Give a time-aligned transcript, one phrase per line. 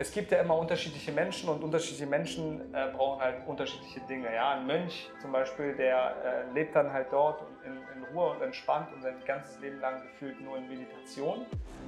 [0.00, 4.32] es gibt ja immer unterschiedliche Menschen und unterschiedliche Menschen äh, brauchen halt unterschiedliche Dinge.
[4.32, 4.50] Ja?
[4.50, 8.88] Ein Mönch zum Beispiel, der äh, lebt dann halt dort in, in, Ruhe und entspannt
[8.94, 11.40] und sein ganzes Leben lang gefühlt nur in Meditation.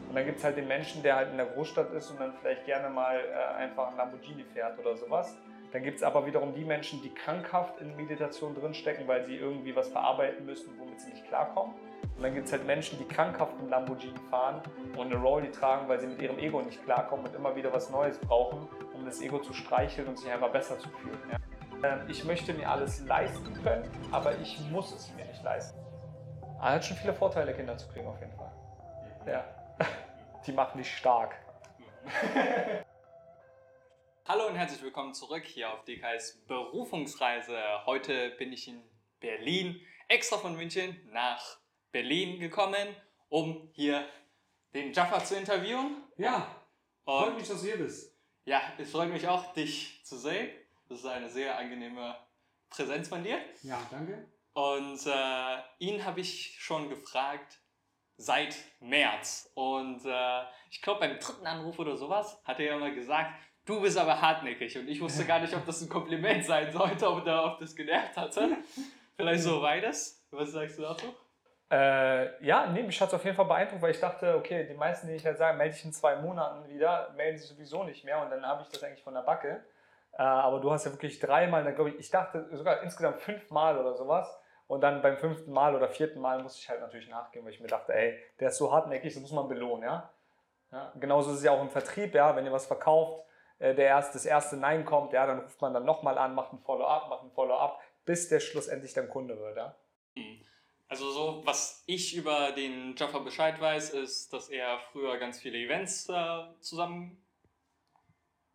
[0.08, 2.34] Und dann gibt es halt den Menschen, der halt in der Großstadt ist und dann
[2.40, 5.36] vielleicht gerne mal äh, einfach ein Lamborghini fährt oder sowas.
[5.72, 9.74] Dann gibt es aber wiederum die Menschen, die krankhaft in Meditation drinstecken, weil sie irgendwie
[9.76, 11.74] was verarbeiten müssen, womit sie nicht klarkommen.
[12.20, 14.60] Und dann gibt es halt Menschen, die krankhaft einen Lamborghini fahren
[14.94, 17.88] und eine Rolli tragen, weil sie mit ihrem Ego nicht klarkommen und immer wieder was
[17.88, 21.18] Neues brauchen, um das Ego zu streicheln und sich einfach besser zu fühlen.
[21.32, 21.38] Ja.
[21.82, 25.78] Ähm, ich möchte mir alles leisten können, aber ich muss es mir nicht leisten.
[26.58, 28.52] Aber ah, hat schon viele Vorteile, Kinder zu kriegen, auf jeden Fall.
[29.26, 29.42] Ja.
[30.46, 31.34] Die machen dich stark.
[34.28, 37.56] Hallo und herzlich willkommen zurück hier auf DKS Berufungsreise.
[37.86, 38.82] Heute bin ich in
[39.20, 41.59] Berlin, extra von München nach
[41.92, 42.94] Berlin gekommen,
[43.28, 44.06] um hier
[44.74, 46.02] den Jaffa zu interviewen.
[46.16, 46.46] Ja,
[47.04, 48.16] und freut mich, dass du hier bist.
[48.44, 50.50] Ja, es freut mich auch, dich zu sehen.
[50.88, 52.16] Das ist eine sehr angenehme
[52.68, 53.38] Präsenz von dir.
[53.62, 54.28] Ja, danke.
[54.52, 57.60] Und äh, ihn habe ich schon gefragt
[58.16, 59.50] seit März.
[59.54, 63.32] Und äh, ich glaube, beim dritten Anruf oder sowas hat er ja mal gesagt,
[63.64, 64.76] du bist aber hartnäckig.
[64.78, 68.16] Und ich wusste gar nicht, ob das ein Kompliment sein sollte oder ob das genervt
[68.16, 68.58] hatte.
[69.16, 70.26] Vielleicht so beides.
[70.30, 71.14] Was sagst du dazu?
[71.70, 74.74] Äh, ja, nee, mich hat es auf jeden Fall beeindruckt, weil ich dachte, okay, die
[74.74, 78.04] meisten, die ich halt sage, melde ich in zwei Monaten wieder, melden sich sowieso nicht
[78.04, 79.62] mehr und dann habe ich das eigentlich von der Backe.
[80.12, 83.78] Äh, aber du hast ja wirklich dreimal, dann glaube ich, ich dachte sogar insgesamt fünfmal
[83.78, 84.40] oder sowas.
[84.66, 87.60] Und dann beim fünften Mal oder vierten Mal musste ich halt natürlich nachgehen, weil ich
[87.60, 90.10] mir dachte, ey, der ist so hartnäckig, das muss man belohnen, ja.
[90.70, 93.24] ja genauso ist es ja auch im Vertrieb, ja, wenn ihr was verkauft,
[93.58, 96.52] äh, der erst, das erste Nein kommt, ja, dann ruft man dann nochmal an, macht
[96.52, 99.74] ein Follow-up, macht ein Follow-up, bis der schlussendlich dann Kunde wird, ja.
[100.14, 100.40] Mhm.
[100.90, 105.56] Also so, was ich über den Jaffa Bescheid weiß, ist, dass er früher ganz viele
[105.56, 107.24] Events äh, zusammen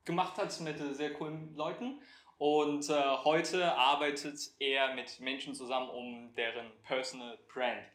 [0.04, 2.02] gemacht hat mit sehr coolen Leuten.
[2.38, 7.86] Und äh, heute arbeitet er mit Menschen zusammen, um deren Personal Brand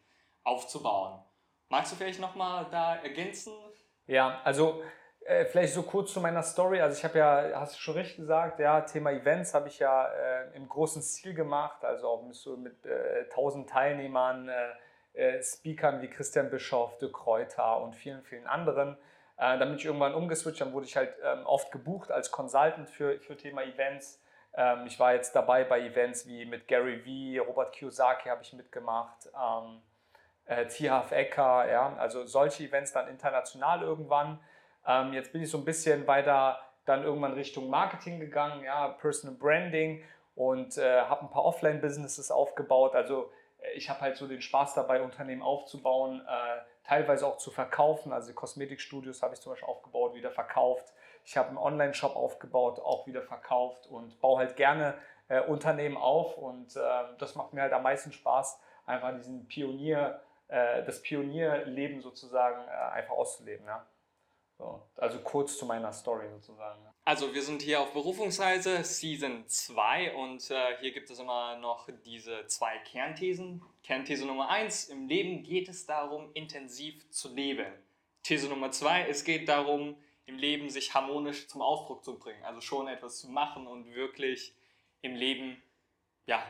[0.43, 1.23] aufzubauen.
[1.69, 3.53] Magst du vielleicht nochmal da ergänzen?
[4.07, 4.83] Ja, also
[5.31, 6.81] äh, vielleicht so kurz zu meiner Story.
[6.81, 10.07] Also ich habe ja, hast du schon richtig gesagt, ja, Thema Events habe ich ja
[10.07, 14.73] äh, im großen Stil gemacht, also auch mit, so mit äh, 1000 Teilnehmern, äh,
[15.15, 18.97] äh, Speakern wie Christian Bischoff, De Kräuter und vielen, vielen anderen.
[19.37, 22.91] Äh, dann bin ich irgendwann umgeswitcht, dann wurde ich halt ähm, oft gebucht als Consultant
[22.91, 24.21] für, für Thema Events.
[24.55, 28.53] Ähm, ich war jetzt dabei bei Events wie mit Gary Vee, Robert Kiyosaki habe ich
[28.53, 29.29] mitgemacht.
[29.35, 29.83] Ähm,
[30.47, 34.41] äh, T-Half Ecker, ja, also solche Events dann international irgendwann.
[34.87, 39.37] Ähm, jetzt bin ich so ein bisschen weiter dann irgendwann Richtung Marketing gegangen, ja, Personal
[39.37, 40.03] Branding
[40.35, 42.95] und äh, habe ein paar Offline-Businesses aufgebaut.
[42.95, 43.31] Also
[43.61, 48.13] äh, ich habe halt so den Spaß dabei, Unternehmen aufzubauen, äh, teilweise auch zu verkaufen.
[48.13, 50.93] Also Kosmetikstudios habe ich zum Beispiel aufgebaut, wieder verkauft.
[51.25, 54.95] Ich habe einen Online-Shop aufgebaut, auch wieder verkauft und baue halt gerne
[55.29, 56.81] äh, Unternehmen auf und äh,
[57.19, 63.15] das macht mir halt am meisten Spaß, einfach diesen Pionier, äh, das Pionierleben sozusagen einfach
[63.15, 63.67] auszuleben.
[63.67, 63.87] Ja.
[64.61, 66.85] So, also kurz zu meiner Story sozusagen.
[67.07, 71.89] Also wir sind hier auf Berufungsreise Season 2 und äh, hier gibt es immer noch
[72.05, 73.63] diese zwei Kernthesen.
[73.83, 77.73] Kernthese Nummer 1, im Leben geht es darum, intensiv zu leben.
[78.23, 82.45] These Nummer 2, es geht darum, im Leben sich harmonisch zum Ausdruck zu bringen.
[82.45, 84.55] Also schon etwas zu machen und wirklich
[85.01, 85.63] im Leben
[86.27, 86.45] ja,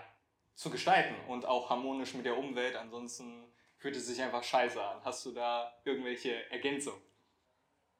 [0.56, 2.74] zu gestalten und auch harmonisch mit der Umwelt.
[2.74, 3.44] Ansonsten
[3.76, 5.00] fühlt es sich einfach scheiße an.
[5.04, 7.00] Hast du da irgendwelche Ergänzungen?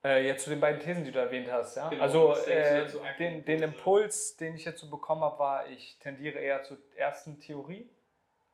[0.03, 1.77] Äh, jetzt zu den beiden Thesen, die du erwähnt hast.
[1.77, 1.91] Ja?
[1.91, 2.87] Genau, also äh,
[3.19, 7.39] den, den Impuls, den ich jetzt so bekommen habe, war, ich tendiere eher zur ersten
[7.39, 7.91] Theorie.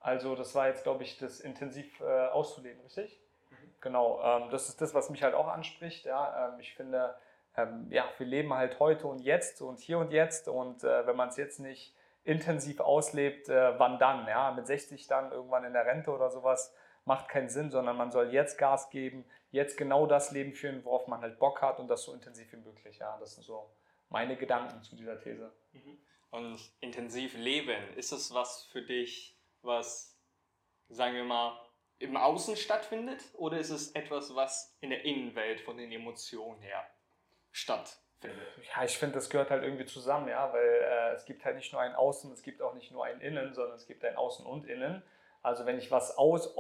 [0.01, 3.21] Also das war jetzt, glaube ich, das intensiv äh, auszuleben, richtig?
[3.51, 3.57] Mhm.
[3.81, 6.05] Genau, ähm, das ist das, was mich halt auch anspricht.
[6.05, 6.49] Ja?
[6.49, 7.15] Ähm, ich finde,
[7.57, 11.17] ähm, ja, wir leben halt heute und jetzt und hier und jetzt und äh, wenn
[11.17, 14.27] man es jetzt nicht intensiv auslebt, äh, wann dann?
[14.27, 14.51] Ja?
[14.51, 16.75] Mit 60 dann irgendwann in der Rente oder sowas
[17.07, 21.07] macht keinen Sinn, sondern man soll jetzt Gas geben, jetzt genau das Leben führen, worauf
[21.07, 22.99] man halt Bock hat und das so intensiv wie möglich.
[22.99, 23.71] Ja, das sind so
[24.09, 25.53] meine Gedanken zu dieser These.
[25.73, 25.99] Mhm.
[26.31, 30.19] Und intensiv leben, ist es was für dich, was,
[30.89, 31.59] sagen wir mal,
[31.99, 36.85] im Außen stattfindet oder ist es etwas, was in der Innenwelt von den Emotionen her
[37.53, 38.49] stattfindet?
[38.75, 41.73] Ja, ich finde, das gehört halt irgendwie zusammen, ja, weil äh, es gibt halt nicht
[41.73, 44.45] nur ein Außen, es gibt auch nicht nur ein Innen, sondern es gibt ein Außen
[44.45, 45.03] und Innen.
[45.47, 46.59] Also wenn ich was aus,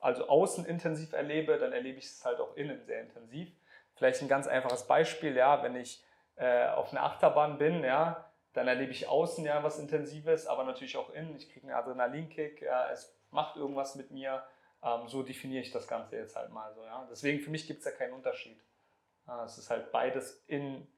[0.00, 3.48] also außen intensiv erlebe, dann erlebe ich es halt auch innen sehr intensiv.
[3.94, 6.04] Vielleicht ein ganz einfaches Beispiel, ja, wenn ich
[6.34, 10.96] äh, auf einer Achterbahn bin, ja, dann erlebe ich außen ja was Intensives, aber natürlich
[10.96, 11.36] auch innen.
[11.36, 14.42] Ich kriege einen Adrenalinkick, ja, es macht irgendwas mit mir.
[14.82, 16.84] Ähm, so definiere ich das Ganze jetzt halt mal so.
[16.84, 17.06] Ja.
[17.08, 18.60] Deswegen für mich gibt es ja keinen Unterschied.
[19.28, 20.88] Ja, es ist halt beides in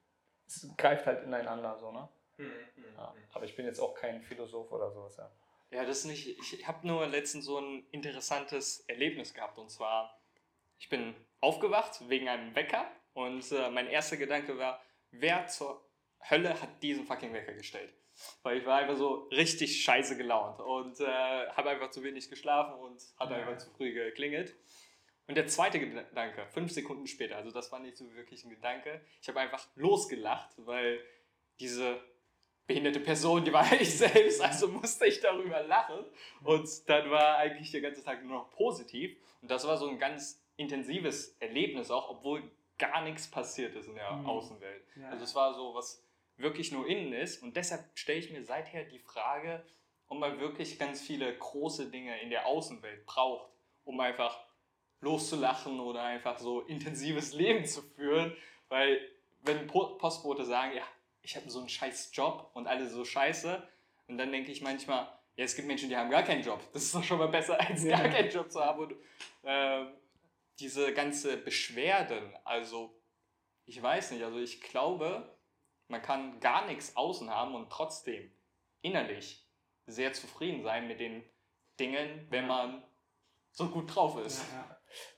[0.47, 2.09] es greift halt ineinander so, ne?
[2.37, 3.13] Hm, hm, Ja.
[3.13, 3.23] hm.
[3.33, 5.29] Aber ich bin jetzt auch kein Philosoph oder sowas, ja.
[5.71, 6.27] Ja, das nicht.
[6.27, 9.57] Ich habe nur letztens so ein interessantes Erlebnis gehabt.
[9.57, 10.19] Und zwar,
[10.79, 14.81] ich bin aufgewacht wegen einem Wecker und äh, mein erster Gedanke war,
[15.11, 15.85] wer zur
[16.29, 17.93] Hölle hat diesen fucking Wecker gestellt?
[18.41, 21.05] Weil ich war einfach so richtig scheiße gelaunt und äh,
[21.49, 23.37] habe einfach zu wenig geschlafen und hat Ja.
[23.37, 24.55] einfach zu früh geklingelt.
[25.27, 29.01] Und der zweite Gedanke, fünf Sekunden später, also das war nicht so wirklich ein Gedanke,
[29.21, 30.99] ich habe einfach losgelacht, weil
[31.59, 32.01] diese
[32.67, 36.03] behinderte Person, die war ich selbst, also musste ich darüber lachen.
[36.43, 39.17] Und dann war eigentlich der ganze Tag nur noch positiv.
[39.41, 42.43] Und das war so ein ganz intensives Erlebnis auch, obwohl
[42.77, 44.25] gar nichts passiert ist in der Mhm.
[44.27, 44.83] Außenwelt.
[44.95, 45.09] Ja.
[45.09, 46.03] Also es war so, was
[46.35, 47.41] wirklich nur innen ist.
[47.41, 49.63] Und deshalb stelle ich mir seither die Frage,
[50.09, 53.49] ob man wirklich ganz viele große Dinge in der Außenwelt braucht,
[53.85, 54.39] um einfach
[55.01, 58.35] loszulachen oder einfach so intensives Leben zu führen.
[58.69, 58.99] Weil
[59.41, 60.83] wenn Po- Postbote sagen, ja,
[61.27, 63.61] ich habe so einen scheiß Job und alle so scheiße,
[64.07, 66.61] und dann denke ich manchmal, ja, es gibt Menschen, die haben gar keinen Job.
[66.71, 67.97] Das ist doch schon mal besser, als Ja.
[67.97, 68.79] gar keinen Job zu haben.
[68.79, 68.95] Und
[69.43, 69.93] ähm,
[70.57, 72.97] diese ganze Beschwerden, also
[73.65, 75.37] ich weiß nicht, also ich glaube,
[75.89, 78.31] man kann gar nichts außen haben und trotzdem
[78.81, 79.45] innerlich
[79.85, 81.29] sehr zufrieden sein mit den
[81.77, 82.81] Dingen, wenn man
[83.51, 84.45] so gut drauf ist.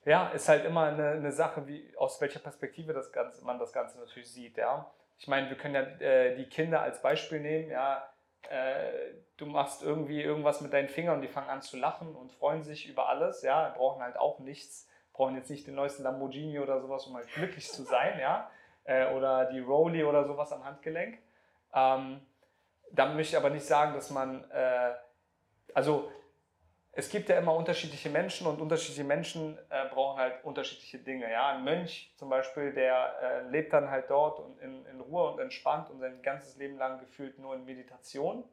[0.05, 3.71] Ja, ist halt immer eine, eine Sache, wie, aus welcher Perspektive das Ganze, man das
[3.71, 4.91] Ganze natürlich sieht, ja.
[5.19, 8.09] Ich meine, wir können ja äh, die Kinder als Beispiel nehmen, ja.
[8.49, 12.31] Äh, du machst irgendwie irgendwas mit deinen Fingern und die fangen an zu lachen und
[12.31, 13.69] freuen sich über alles, ja.
[13.75, 17.69] Brauchen halt auch nichts, brauchen jetzt nicht den neuesten Lamborghini oder sowas, um halt glücklich
[17.69, 18.49] zu sein, ja.
[18.85, 21.19] Äh, oder die Rolli oder sowas am Handgelenk.
[21.73, 22.21] Ähm,
[22.91, 24.93] damit möchte ich aber nicht sagen, dass man, äh,
[25.73, 26.09] also
[26.91, 31.31] es gibt ja immer unterschiedliche Menschen und unterschiedliche Menschen äh, brauchen halt unterschiedliche Dinge.
[31.31, 31.49] Ja?
[31.49, 35.39] Ein Mönch zum Beispiel, der äh, lebt dann halt dort und in, in Ruhe und
[35.39, 38.43] entspannt und sein ganzes Leben lang gefühlt nur in Meditation.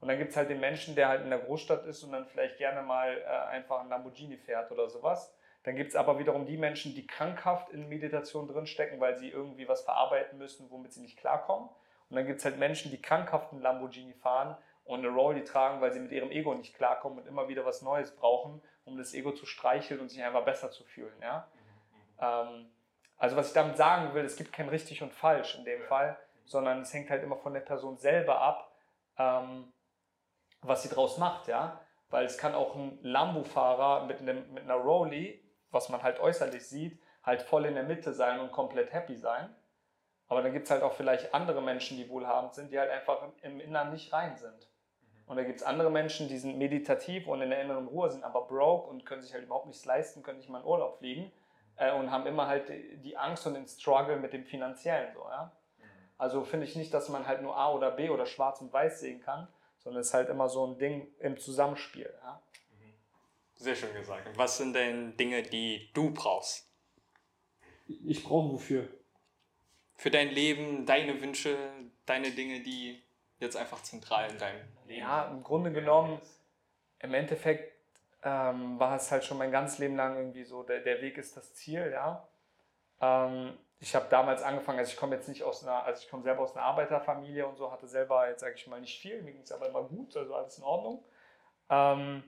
[0.00, 2.26] Und dann gibt es halt den Menschen, der halt in der Großstadt ist und dann
[2.26, 5.34] vielleicht gerne mal äh, einfach ein Lamborghini fährt oder sowas.
[5.64, 9.66] Dann gibt es aber wiederum die Menschen, die krankhaft in Meditation drinstecken, weil sie irgendwie
[9.66, 11.68] was verarbeiten müssen, womit sie nicht klarkommen.
[12.08, 15.80] Und dann gibt es halt Menschen, die krankhaft einen Lamborghini fahren und eine Rolli tragen,
[15.80, 19.14] weil sie mit ihrem Ego nicht klarkommen und immer wieder was Neues brauchen, um das
[19.14, 21.20] Ego zu streicheln und sich einfach besser zu fühlen.
[21.20, 21.48] Ja?
[22.20, 22.70] Ähm,
[23.18, 26.16] also was ich damit sagen will, es gibt kein richtig und falsch in dem Fall,
[26.44, 28.72] sondern es hängt halt immer von der Person selber ab,
[29.18, 29.72] ähm,
[30.62, 31.48] was sie draus macht.
[31.48, 31.80] Ja?
[32.10, 36.66] Weil es kann auch ein Lambo-Fahrer mit, einem, mit einer Rolli, was man halt äußerlich
[36.68, 39.52] sieht, halt voll in der Mitte sein und komplett happy sein.
[40.28, 43.22] Aber dann gibt es halt auch vielleicht andere Menschen, die wohlhabend sind, die halt einfach
[43.22, 44.68] im- im Inneren nicht rein sind.
[45.26, 48.22] Und da gibt es andere Menschen, die sind meditativ und in der inneren Ruhe, sind
[48.22, 51.32] aber broke und können sich halt überhaupt nichts leisten, können nicht mal in Urlaub fliegen
[51.76, 55.12] äh, und haben immer halt die, Angst und den Struggle mit dem Finanziellen.
[55.14, 55.52] So, ja?
[56.16, 59.00] Also finde ich nicht, dass man halt nur A oder B oder schwarz und weiß
[59.00, 62.12] sehen kann, sondern es ist halt immer so ein Ding im Zusammenspiel.
[62.22, 62.40] Ja?
[63.56, 64.26] Sehr schön gesagt.
[64.26, 66.70] Und Was sind denn Dinge, die du brauchst?
[67.88, 68.88] Ich brauche wofür?
[69.94, 71.56] Für dein Leben, deine Wünsche,
[72.04, 73.02] deine Dinge, die
[73.38, 76.20] jetzt einfach zentral in deinem Leben Ja, im Grunde genommen,
[77.00, 77.72] im Endeffekt
[78.22, 81.36] ähm, war es halt schon mein ganzes Leben lang irgendwie so, der, der Weg ist
[81.36, 82.26] das Ziel, ja.
[83.00, 86.22] Ähm, ich habe damals angefangen, also ich komme jetzt nicht aus einer, also ich komme
[86.22, 89.32] selber aus einer Arbeiterfamilie und so, hatte selber jetzt, sage ich mal, nicht viel, mir
[89.32, 91.04] ging es aber immer gut, also alles in Ordnung.
[91.68, 92.24] Ähm,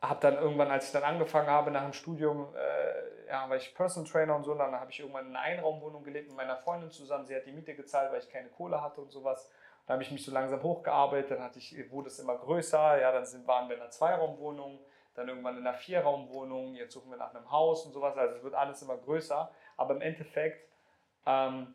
[0.00, 3.74] habe dann irgendwann, als ich dann angefangen habe nach dem Studium, äh, ja, war ich
[3.74, 6.90] Personal Trainer und so, dann habe ich irgendwann in einer Einraumwohnung gelebt mit meiner Freundin
[6.90, 7.26] zusammen.
[7.26, 9.50] Sie hat die Miete gezahlt, weil ich keine Kohle hatte und sowas.
[9.86, 13.10] Dann habe ich mich so langsam hochgearbeitet, dann hatte ich, wurde es immer größer, ja,
[13.10, 14.80] dann sind, waren wir in einer Zweiraumwohnung,
[15.14, 18.42] dann irgendwann in einer Vierraumwohnung, jetzt suchen wir nach einem Haus und sowas, also es
[18.42, 20.68] wird alles immer größer, aber im Endeffekt
[21.26, 21.74] ähm,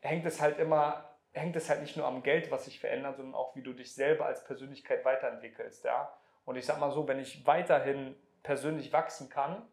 [0.00, 3.34] hängt es halt immer, hängt es halt nicht nur am Geld, was sich verändert, sondern
[3.34, 6.10] auch, wie du dich selber als Persönlichkeit weiterentwickelst, ja.
[6.46, 9.68] Und ich sag mal so, wenn ich weiterhin persönlich wachsen kann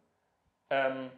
[0.70, 1.12] ähm,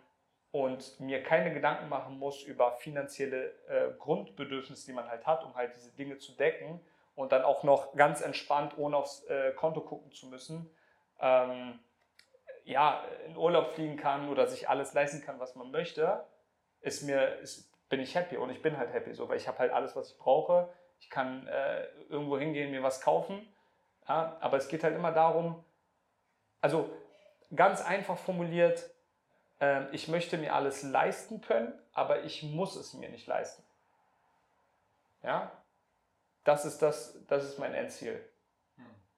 [0.51, 5.55] und mir keine Gedanken machen muss über finanzielle äh, Grundbedürfnisse, die man halt hat, um
[5.55, 6.79] halt diese Dinge zu decken
[7.15, 10.69] und dann auch noch ganz entspannt, ohne aufs äh, Konto gucken zu müssen,
[11.19, 11.79] ähm,
[12.65, 16.25] ja, in Urlaub fliegen kann oder sich alles leisten kann, was man möchte,
[16.81, 19.59] ist mir, ist, bin ich happy und ich bin halt happy so, weil ich habe
[19.59, 20.69] halt alles, was ich brauche.
[20.99, 23.47] Ich kann äh, irgendwo hingehen, mir was kaufen.
[24.07, 25.63] Ja, aber es geht halt immer darum,
[26.61, 26.89] also
[27.55, 28.89] ganz einfach formuliert,
[29.59, 33.63] ähm, ich möchte mir alles leisten können, aber ich muss es mir nicht leisten.
[35.23, 35.51] Ja,
[36.43, 38.23] das ist, das, das ist mein Endziel.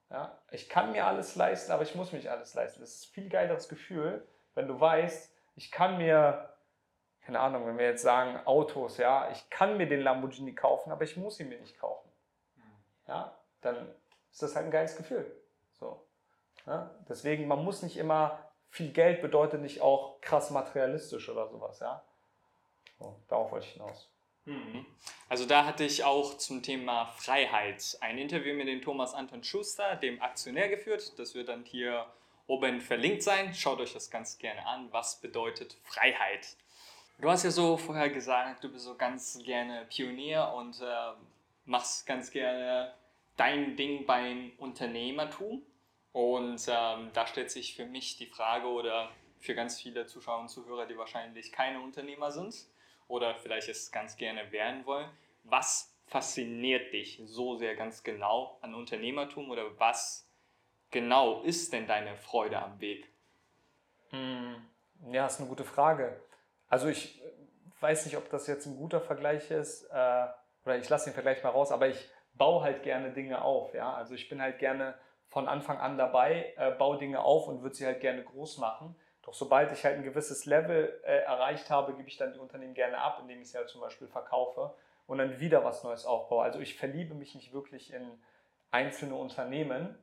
[0.09, 2.79] Ja, ich kann mir alles leisten, aber ich muss mich alles leisten.
[2.79, 4.25] Das ist ein viel geileres Gefühl,
[4.55, 6.53] wenn du weißt, ich kann mir,
[7.21, 11.03] keine Ahnung, wenn wir jetzt sagen Autos, ja, ich kann mir den Lamborghini kaufen, aber
[11.03, 12.09] ich muss ihn mir nicht kaufen.
[13.07, 13.93] Ja, dann
[14.37, 15.25] ist das halt ein geiles Gefühl.
[15.79, 16.05] So.
[16.67, 16.93] Ja?
[17.09, 18.37] Deswegen, man muss nicht immer,
[18.69, 22.03] viel Geld bedeutet nicht auch krass materialistisch oder sowas, ja.
[22.99, 24.11] So, darauf wollte ich hinaus.
[24.45, 24.85] Mhm.
[25.27, 29.95] Also da hatte ich auch zum Thema Freiheit ein Interview mit dem Thomas Anton Schuster,
[29.95, 31.17] dem Aktionär, geführt.
[31.17, 32.05] Das wird dann hier
[32.45, 33.55] oben verlinkt sein.
[33.55, 34.87] Schaut euch das ganz gerne an.
[34.91, 36.57] Was bedeutet Freiheit?
[37.17, 41.13] Du hast ja so vorher gesagt, du bist so ganz gerne Pionier und äh,
[41.65, 42.93] machst ganz gerne
[43.37, 45.63] dein Ding beim Unternehmertum.
[46.11, 50.49] Und ähm, da stellt sich für mich die Frage oder für ganz viele Zuschauer und
[50.49, 52.55] Zuhörer, die wahrscheinlich keine Unternehmer sind
[53.07, 55.09] oder vielleicht es ganz gerne werden wollen,
[55.43, 60.27] was fasziniert dich so sehr ganz genau an Unternehmertum oder was
[60.89, 63.07] genau ist denn deine Freude am Weg?
[64.09, 64.55] Hm,
[65.11, 66.19] ja, ist eine gute Frage.
[66.69, 67.21] Also ich
[67.81, 70.27] weiß nicht, ob das jetzt ein guter Vergleich ist äh,
[70.65, 73.73] oder ich lasse den Vergleich mal raus, aber ich baue halt gerne Dinge auf.
[73.73, 73.93] Ja?
[73.93, 74.95] Also ich bin halt gerne
[75.27, 78.95] von Anfang an dabei, äh, baue Dinge auf und würde sie halt gerne groß machen.
[79.23, 82.73] Doch sobald ich halt ein gewisses Level äh, erreicht habe, gebe ich dann die Unternehmen
[82.73, 84.73] gerne ab, indem ich sie halt zum Beispiel verkaufe
[85.05, 86.43] und dann wieder was Neues aufbaue.
[86.43, 88.19] Also ich verliebe mich nicht wirklich in
[88.71, 89.97] einzelne Unternehmen,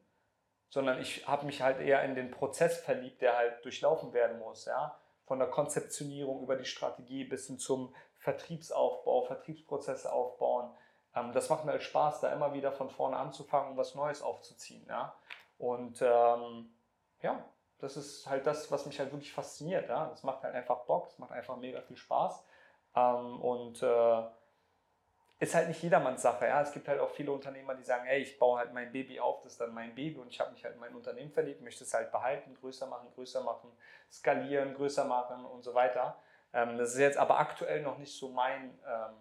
[0.69, 4.67] sondern ich habe mich halt eher in den Prozess verliebt, der halt durchlaufen werden muss.
[4.67, 4.99] Ja?
[5.25, 10.71] Von der Konzeptionierung über die Strategie bis hin zum Vertriebsaufbau, Vertriebsprozesse aufbauen,
[11.15, 14.23] ähm, das macht mir halt Spaß, da immer wieder von vorne anzufangen und was Neues
[14.23, 14.85] aufzuziehen.
[14.89, 15.15] Ja?
[15.59, 16.71] Und ähm,
[17.23, 17.45] ja,
[17.79, 19.89] das ist halt das, was mich halt wirklich fasziniert.
[19.89, 20.07] Ja?
[20.07, 22.45] Das macht halt einfach Bock, es macht einfach mega viel Spaß.
[22.97, 24.23] Ähm, und äh,
[25.41, 26.47] ist halt nicht jedermanns Sache.
[26.47, 26.61] Ja?
[26.63, 29.43] Es gibt halt auch viele Unternehmer, die sagen, ey, ich baue halt mein Baby auf,
[29.43, 31.85] das ist dann mein Baby und ich habe mich halt in mein Unternehmen verliebt, möchte
[31.85, 33.71] es halt behalten, größer machen, größer machen,
[34.11, 36.17] skalieren, größer machen und so weiter.
[36.53, 39.15] Ähm, das ist jetzt aber aktuell noch nicht so mein, ähm,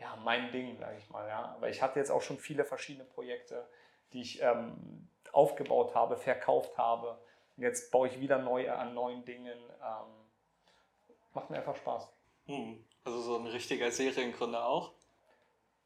[0.00, 1.26] ja, mein Ding, sage ich mal.
[1.28, 1.54] Ja.
[1.56, 3.66] Aber ich hatte jetzt auch schon viele verschiedene Projekte,
[4.12, 7.18] die ich ähm, aufgebaut habe, verkauft habe.
[7.56, 9.58] Und jetzt baue ich wieder neu an neuen Dingen.
[9.82, 12.08] Ähm, macht mir einfach Spaß.
[12.46, 12.84] Hm.
[13.04, 14.92] Also so ein richtiger Seriengründer auch?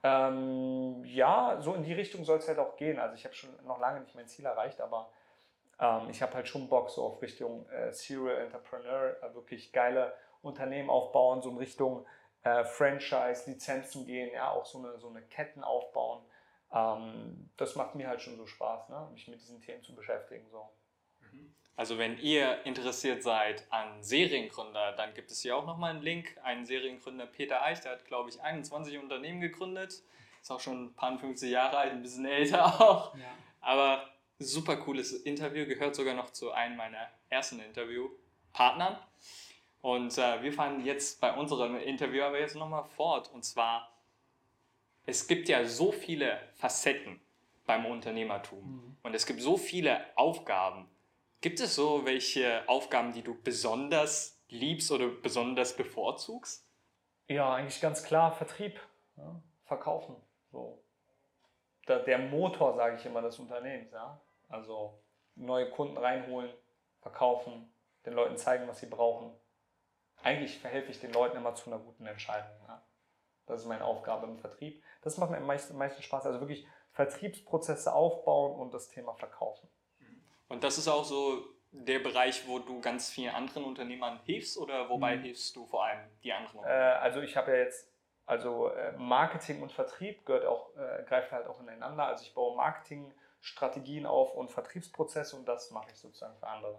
[0.05, 2.99] Ähm, ja, so in die Richtung soll es halt auch gehen.
[2.99, 5.11] Also ich habe schon noch lange nicht mein Ziel erreicht, aber
[5.79, 10.13] ähm, ich habe halt schon Bock so auf Richtung äh, Serial Entrepreneur, äh, wirklich geile
[10.43, 12.05] Unternehmen aufbauen, so in Richtung
[12.43, 16.25] äh, Franchise, Lizenzen gehen, ja, auch so eine, so eine Ketten aufbauen.
[16.73, 19.09] Ähm, das macht mir halt schon so Spaß, ne?
[19.13, 20.49] mich mit diesen Themen zu beschäftigen.
[20.51, 20.69] So.
[21.21, 21.55] Mhm.
[21.77, 26.37] Also wenn ihr interessiert seid an Seriengründer, dann gibt es hier auch nochmal einen Link.
[26.43, 30.03] Ein Seriengründer, Peter Eich, der hat, glaube ich, 21 Unternehmen gegründet.
[30.41, 33.15] Ist auch schon ein paar 50 Jahre alt, ein bisschen älter auch.
[33.17, 33.25] Ja.
[33.61, 34.09] Aber
[34.39, 38.99] super cooles Interview, gehört sogar noch zu einem meiner ersten Interviewpartnern.
[39.83, 43.31] Und äh, wir fahren jetzt bei unserem Interview aber jetzt nochmal fort.
[43.33, 43.93] Und zwar,
[45.07, 47.21] es gibt ja so viele Facetten
[47.67, 48.65] beim Unternehmertum.
[48.65, 48.97] Mhm.
[49.03, 50.89] Und es gibt so viele Aufgaben.
[51.41, 56.65] Gibt es so welche Aufgaben, die du besonders liebst oder besonders bevorzugst?
[57.27, 58.79] Ja, eigentlich ganz klar Vertrieb,
[59.17, 60.15] ja, Verkaufen.
[60.53, 60.81] So.
[61.89, 63.91] Der, der Motor, sage ich immer, des Unternehmens.
[63.91, 64.21] Ja?
[64.49, 65.03] Also
[65.35, 66.53] neue Kunden reinholen,
[67.01, 67.73] verkaufen,
[68.07, 69.33] den Leuten zeigen, was sie brauchen
[70.23, 72.57] eigentlich verhelfe ich den Leuten immer zu einer guten Entscheidung.
[72.67, 72.83] Ja.
[73.47, 74.83] Das ist meine Aufgabe im Vertrieb.
[75.03, 76.27] Das macht mir am meisten, am meisten Spaß.
[76.27, 79.69] Also wirklich Vertriebsprozesse aufbauen und das Thema verkaufen.
[80.49, 84.91] Und das ist auch so der Bereich, wo du ganz vielen anderen Unternehmern hilfst oder
[84.91, 85.23] wobei mhm.
[85.23, 86.65] hilfst du vor allem die anderen?
[86.65, 87.91] Äh, also ich habe ja jetzt,
[88.27, 92.05] also äh, Marketing und Vertrieb gehört auch, äh, greift halt auch ineinander.
[92.05, 96.79] Also ich baue Marketingstrategien auf und Vertriebsprozesse und das mache ich sozusagen für andere.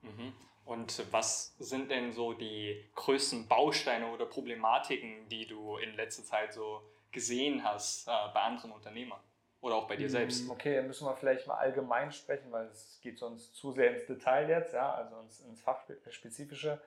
[0.00, 0.34] Mhm.
[0.66, 6.52] Und was sind denn so die größten Bausteine oder Problematiken, die du in letzter Zeit
[6.52, 6.82] so
[7.12, 9.20] gesehen hast äh, bei anderen Unternehmern
[9.60, 10.44] oder auch bei dir selbst?
[10.44, 14.06] Mm, okay, müssen wir vielleicht mal allgemein sprechen, weil es geht sonst zu sehr ins
[14.06, 16.82] Detail jetzt, ja, also ins, ins Fachspezifische.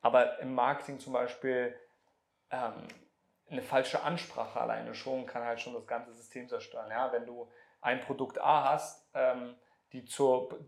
[0.00, 1.78] Aber im Marketing zum Beispiel
[2.50, 2.88] ähm,
[3.50, 6.90] eine falsche Ansprache alleine schon kann halt schon das ganze System zerstören.
[6.90, 7.12] Ja?
[7.12, 7.46] Wenn du
[7.82, 9.54] ein Produkt A hast, ähm,
[9.92, 10.58] die zur,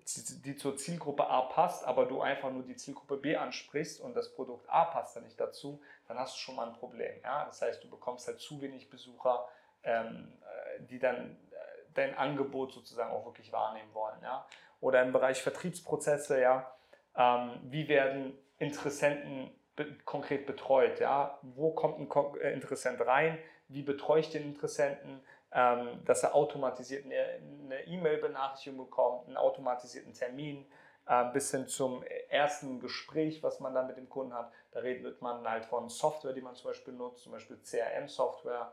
[0.45, 4.33] die zur Zielgruppe A passt, aber du einfach nur die Zielgruppe B ansprichst und das
[4.33, 7.21] Produkt A passt dann nicht dazu, dann hast du schon mal ein Problem.
[7.23, 7.45] Ja?
[7.45, 9.47] Das heißt, du bekommst halt zu wenig Besucher,
[9.83, 11.57] ähm, äh, die dann äh,
[11.93, 14.19] dein Angebot sozusagen auch wirklich wahrnehmen wollen.
[14.23, 14.47] Ja?
[14.81, 16.73] Oder im Bereich Vertriebsprozesse, ja,
[17.15, 20.99] ähm, wie werden Interessenten be konkret betreut?
[20.99, 21.39] Ja?
[21.43, 23.39] Wo kommt ein äh, Interessent rein?
[23.69, 25.21] Wie betreue ich den Interessenten?
[25.52, 30.66] Ähm, dass er automatisiert eine E-Mail-Benachrichtigung bekommt, einen automatisierten Termin,
[31.07, 34.52] äh, bis hin zum ersten Gespräch, was man dann mit dem Kunden hat.
[34.71, 38.73] Da redet man halt von Software, die man zum Beispiel nutzt, zum Beispiel CRM-Software.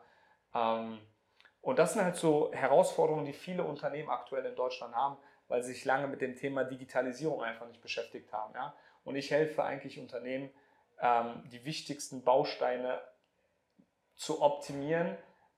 [0.53, 0.99] Ähm,
[1.61, 5.17] und das sind halt so Herausforderungen, die viele Unternehmen aktuell in Deutschland haben,
[5.47, 8.53] weil sie sich lange mit dem Thema Digitalisierung einfach nicht beschäftigt haben.
[9.03, 10.51] Und ich helfe eigentlich Unternehmen,
[11.01, 13.01] ähm, die wichtigsten Bausteine
[14.15, 15.17] zu optimieren,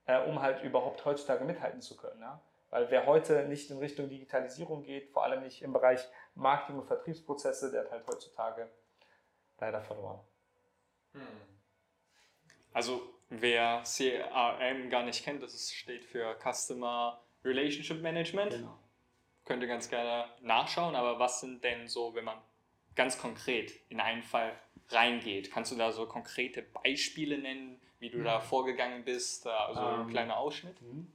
[0.09, 2.19] äh, um halt überhaupt heutzutage mithalten zu können.
[2.19, 2.41] Ja?
[2.71, 6.01] Weil wer heute nicht in Richtung Digitalisierung geht, vor allem nicht im Bereich
[6.33, 8.69] Marketing und Vertriebsprozesse, der hat halt heutzutage
[9.59, 10.19] leider verloren.
[11.13, 11.21] Hm.
[12.73, 18.53] Also wer CRM gar nicht kennt, das steht für Customer Relationship Management.
[18.53, 18.79] Genau.
[19.45, 22.39] Könnt ihr ganz gerne nachschauen, aber was sind denn so, wenn man
[22.95, 24.51] ganz konkret in einen Fall
[24.89, 30.01] reingeht, kannst du da so konkrete Beispiele nennen, wie du da vorgegangen bist, also ähm,
[30.01, 30.81] ein kleiner Ausschnitt?
[30.81, 31.11] Mhm.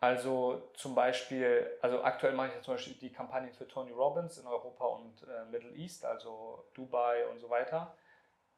[0.00, 4.36] Also zum Beispiel, also aktuell mache ich ja zum Beispiel die Kampagne für Tony Robbins
[4.36, 7.96] in Europa und äh, Middle East, also Dubai und so weiter.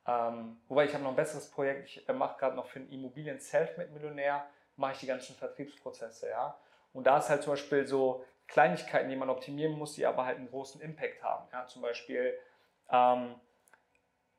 [0.09, 2.90] Ähm, wobei ich habe noch ein besseres Projekt, ich äh, mache gerade noch für einen
[2.90, 6.59] Immobilien Selfmade-Millionär, mache ich die ganzen Vertriebsprozesse, ja.
[6.93, 10.38] Und da ist halt zum Beispiel so Kleinigkeiten, die man optimieren muss, die aber halt
[10.38, 11.47] einen großen Impact haben.
[11.52, 11.66] Ja.
[11.66, 12.38] Zum Beispiel,
[12.90, 13.35] ähm,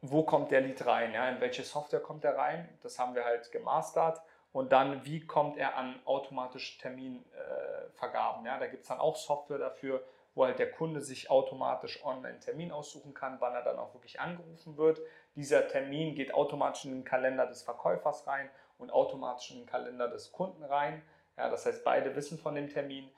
[0.01, 3.25] wo kommt der Lead rein, ja, in welche Software kommt der rein, das haben wir
[3.25, 8.45] halt gemastert und dann, wie kommt er an automatische Terminvergaben.
[8.45, 8.57] Äh, ja?
[8.57, 12.71] Da gibt es dann auch Software dafür, wo halt der Kunde sich automatisch online Termin
[12.71, 14.99] aussuchen kann, wann er dann auch wirklich angerufen wird.
[15.35, 20.07] Dieser Termin geht automatisch in den Kalender des Verkäufers rein und automatisch in den Kalender
[20.07, 21.01] des Kunden rein.
[21.37, 23.09] Ja, das heißt, beide wissen von dem Termin.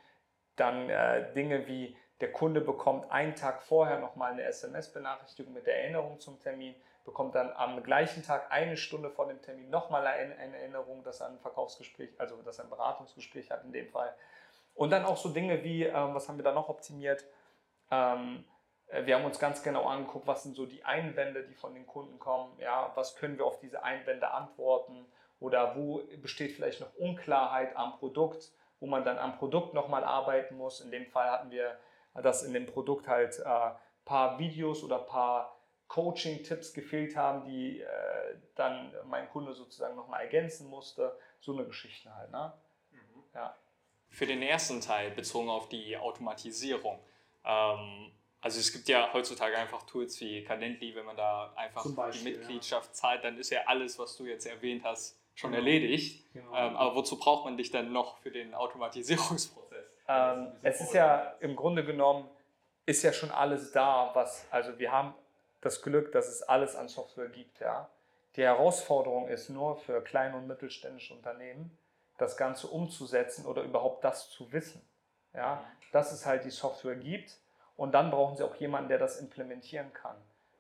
[0.56, 5.82] Dann äh, Dinge wie der Kunde bekommt einen Tag vorher nochmal eine SMS-Benachrichtigung mit der
[5.82, 6.76] Erinnerung zum Termin
[7.10, 11.30] bekommt dann am gleichen Tag eine Stunde vor dem Termin nochmal eine, Erinnerung, dass er
[11.30, 14.14] ein Verkaufsgespräch, also dass er ein Beratungsgespräch hat in dem Fall.
[14.76, 17.26] Und dann auch so Dinge wie, ähm, was haben wir da noch optimiert?
[17.90, 18.46] Ähm,
[18.88, 21.88] äh, wir haben uns ganz genau angeguckt, was sind so die Einwände, die von den
[21.88, 22.58] Kunden kommen.
[22.60, 25.06] Ja, was können wir auf diese Einwände antworten?
[25.40, 30.58] Oder wo besteht vielleicht noch Unklarheit am Produkt, wo man dann am Produkt nochmal arbeiten
[30.58, 30.80] muss?
[30.82, 31.78] In dem Fall hatten wir,
[32.13, 37.45] dass in dem Produkt halt ein äh, paar Videos oder ein paar Coaching-Tipps gefehlt haben,
[37.45, 37.88] die äh,
[38.56, 41.17] dann mein Kunde sozusagen nochmal ergänzen musste.
[41.39, 42.32] So eine Geschichte halt.
[42.32, 42.54] Ne?
[42.91, 43.24] Mhm.
[43.34, 43.56] Ja.
[44.10, 47.00] Für den ersten Teil bezogen auf die Automatisierung.
[47.43, 52.34] Ähm, also es gibt ja heutzutage einfach Tools wie Calendly, wenn man da einfach Beispiel,
[52.34, 52.93] die Mitgliedschaft ja.
[52.93, 55.63] zahlt, dann ist ja alles, was du jetzt erwähnt hast, schon genau.
[55.63, 56.26] erledigt.
[56.34, 56.56] Genau.
[56.56, 59.68] Ähm, aber wozu braucht man dich dann noch für den Automatisierungsprozess?
[60.10, 62.28] Ähm, es ist ja im Grunde genommen,
[62.88, 65.13] ist ja schon alles da, was, also wir haben
[65.62, 67.60] das Glück, dass es alles an Software gibt.
[67.60, 67.88] Ja.
[68.36, 71.78] Die Herausforderung ist nur für kleine und mittelständische Unternehmen,
[72.17, 74.82] das Ganze umzusetzen oder überhaupt das zu wissen.
[75.34, 75.63] Ja.
[75.91, 77.38] Dass es halt die Software gibt
[77.78, 80.15] und dann brauchen sie auch jemanden, der das implementieren kann.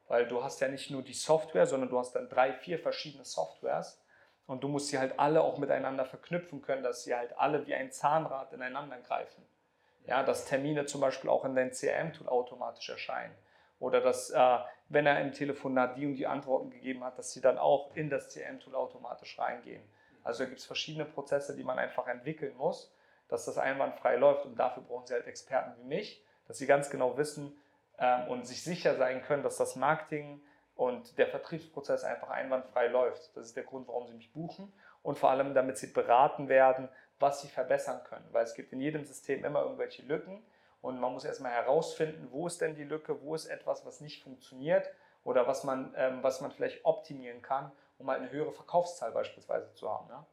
[0.07, 3.25] Weil du hast ja nicht nur die Software, sondern du hast dann drei, vier verschiedene
[3.25, 3.99] Softwares
[4.49, 7.75] und du musst sie halt alle auch miteinander verknüpfen können, dass sie halt alle wie
[7.75, 9.45] ein Zahnrad ineinander greifen.
[10.07, 13.35] Ja, dass Termine zum Beispiel auch in dein CRM-Tool automatisch erscheinen
[13.79, 14.57] oder dass, äh,
[14.89, 18.09] wenn er im Telefonat die und die Antworten gegeben hat, dass sie dann auch in
[18.09, 19.83] das CM-Tool automatisch reingehen.
[20.23, 22.91] Also gibt es verschiedene Prozesse, die man einfach entwickeln muss,
[23.27, 24.47] dass das einwandfrei läuft.
[24.47, 27.55] Und dafür brauchen sie halt Experten wie mich, dass sie ganz genau wissen
[27.99, 30.41] ähm, und sich sicher sein können, dass das Marketing
[30.79, 33.35] und der Vertriebsprozess einfach einwandfrei läuft.
[33.35, 34.71] Das ist der Grund, warum sie mich buchen.
[35.03, 36.87] Und vor allem, damit sie beraten werden,
[37.19, 38.25] was sie verbessern können.
[38.31, 40.41] Weil es gibt in jedem System immer irgendwelche Lücken
[40.81, 44.23] und man muss erstmal herausfinden, wo ist denn die Lücke, wo ist etwas, was nicht
[44.23, 44.89] funktioniert
[45.25, 49.73] oder was man, ähm, was man vielleicht optimieren kann, um halt eine höhere Verkaufszahl beispielsweise
[49.73, 50.07] zu haben.
[50.07, 50.25] Ja?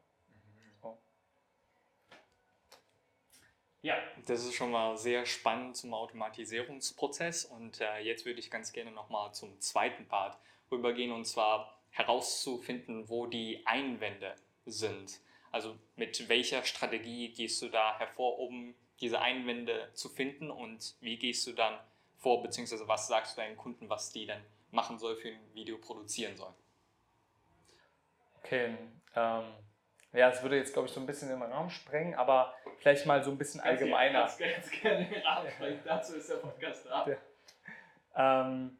[3.87, 3.94] Ja,
[4.27, 7.44] das ist schon mal sehr spannend zum Automatisierungsprozess.
[7.44, 10.37] Und äh, jetzt würde ich ganz gerne nochmal zum zweiten Part
[10.72, 15.20] rübergehen und zwar herauszufinden, wo die Einwände sind.
[15.53, 21.16] Also mit welcher Strategie gehst du da hervor, um diese Einwände zu finden und wie
[21.16, 21.79] gehst du dann
[22.18, 25.79] vor, beziehungsweise was sagst du deinen Kunden, was die dann machen soll für ein Video
[25.79, 26.55] produzieren sollen?
[28.42, 28.77] Okay,
[29.14, 29.44] ähm,
[30.16, 33.07] ja, es würde jetzt, glaube ich, so ein bisschen in den Raum sprengen, aber vielleicht
[33.07, 34.20] mal so ein bisschen ganz allgemeiner.
[34.20, 37.07] Ganz, ganz gerne den Rahmen sprengen, dazu ist der Podcast da.
[37.07, 38.42] Ja.
[38.42, 38.79] Ähm,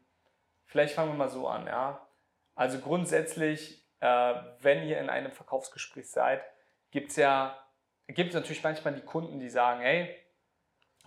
[0.65, 2.07] vielleicht fangen wir mal so an, ja.
[2.55, 6.43] Also grundsätzlich, äh, wenn ihr in einem Verkaufsgespräch seid,
[6.91, 7.63] gibt es ja
[8.07, 10.15] gibt es natürlich manchmal die Kunden, die sagen, hey,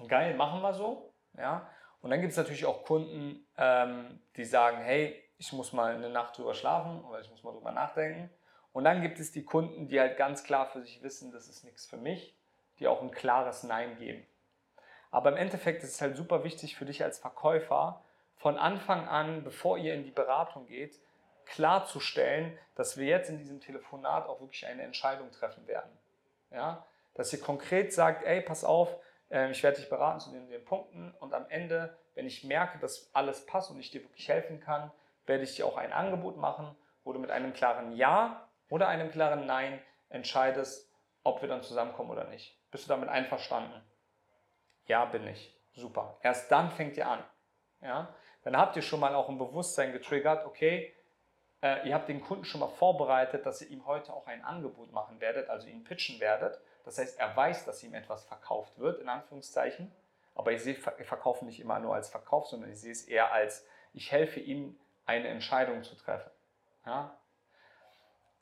[0.09, 1.15] geil, machen wir so.
[1.37, 1.69] Ja?
[2.01, 6.11] Und dann gibt es natürlich auch Kunden, ähm, die sagen, hey, ich muss mal eine
[6.11, 8.31] Nacht drüber schlafen oder ich muss mal drüber nachdenken.
[8.73, 11.65] Und dann gibt es die Kunden, die halt ganz klar für sich wissen, das ist
[11.65, 12.37] nichts für mich,
[12.79, 14.27] die auch ein klares Nein geben.
[15.11, 18.05] Aber im Endeffekt ist es halt super wichtig für dich als Verkäufer,
[18.37, 20.99] von Anfang an, bevor ihr in die Beratung geht,
[21.45, 25.91] klarzustellen, dass wir jetzt in diesem Telefonat auch wirklich eine Entscheidung treffen werden.
[26.51, 26.87] Ja?
[27.15, 28.97] Dass ihr konkret sagt, ey, pass auf,
[29.31, 32.79] äh, ich werde dich beraten zu den, den Punkten und am Ende, wenn ich merke,
[32.79, 34.91] dass alles passt und ich dir wirklich helfen kann,
[35.27, 39.11] werde ich dir auch ein Angebot machen, wo du mit einem klaren Ja oder einem
[39.11, 40.91] klaren Nein entscheidest,
[41.23, 42.57] ob wir dann zusammenkommen oder nicht.
[42.71, 43.83] Bist du damit einverstanden?
[44.87, 45.55] Ja, bin ich.
[45.75, 46.19] Super.
[46.23, 47.23] Erst dann fängt ihr an.
[47.83, 48.15] Ja?
[48.43, 50.95] Dann habt ihr schon mal auch ein Bewusstsein getriggert, okay,
[51.63, 54.93] äh, ihr habt den Kunden schon mal vorbereitet, dass ihr ihm heute auch ein Angebot
[54.93, 56.59] machen werdet, also ihn pitchen werdet.
[56.85, 59.93] Das heißt, er weiß, dass ihm etwas verkauft wird, in Anführungszeichen.
[60.35, 63.67] Aber ich sehe Verkaufen nicht immer nur als Verkauf, sondern ich sehe es eher als,
[63.93, 66.31] ich helfe ihm, eine Entscheidung zu treffen.
[66.87, 67.15] Ja?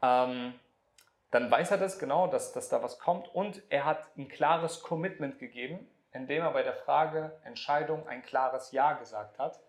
[0.02, 0.58] Ähm,
[1.30, 4.82] dann weiß er das genau, dass, dass da was kommt und er hat ein klares
[4.82, 9.61] Commitment gegeben, indem er bei der Frage Entscheidung ein klares Ja gesagt hat.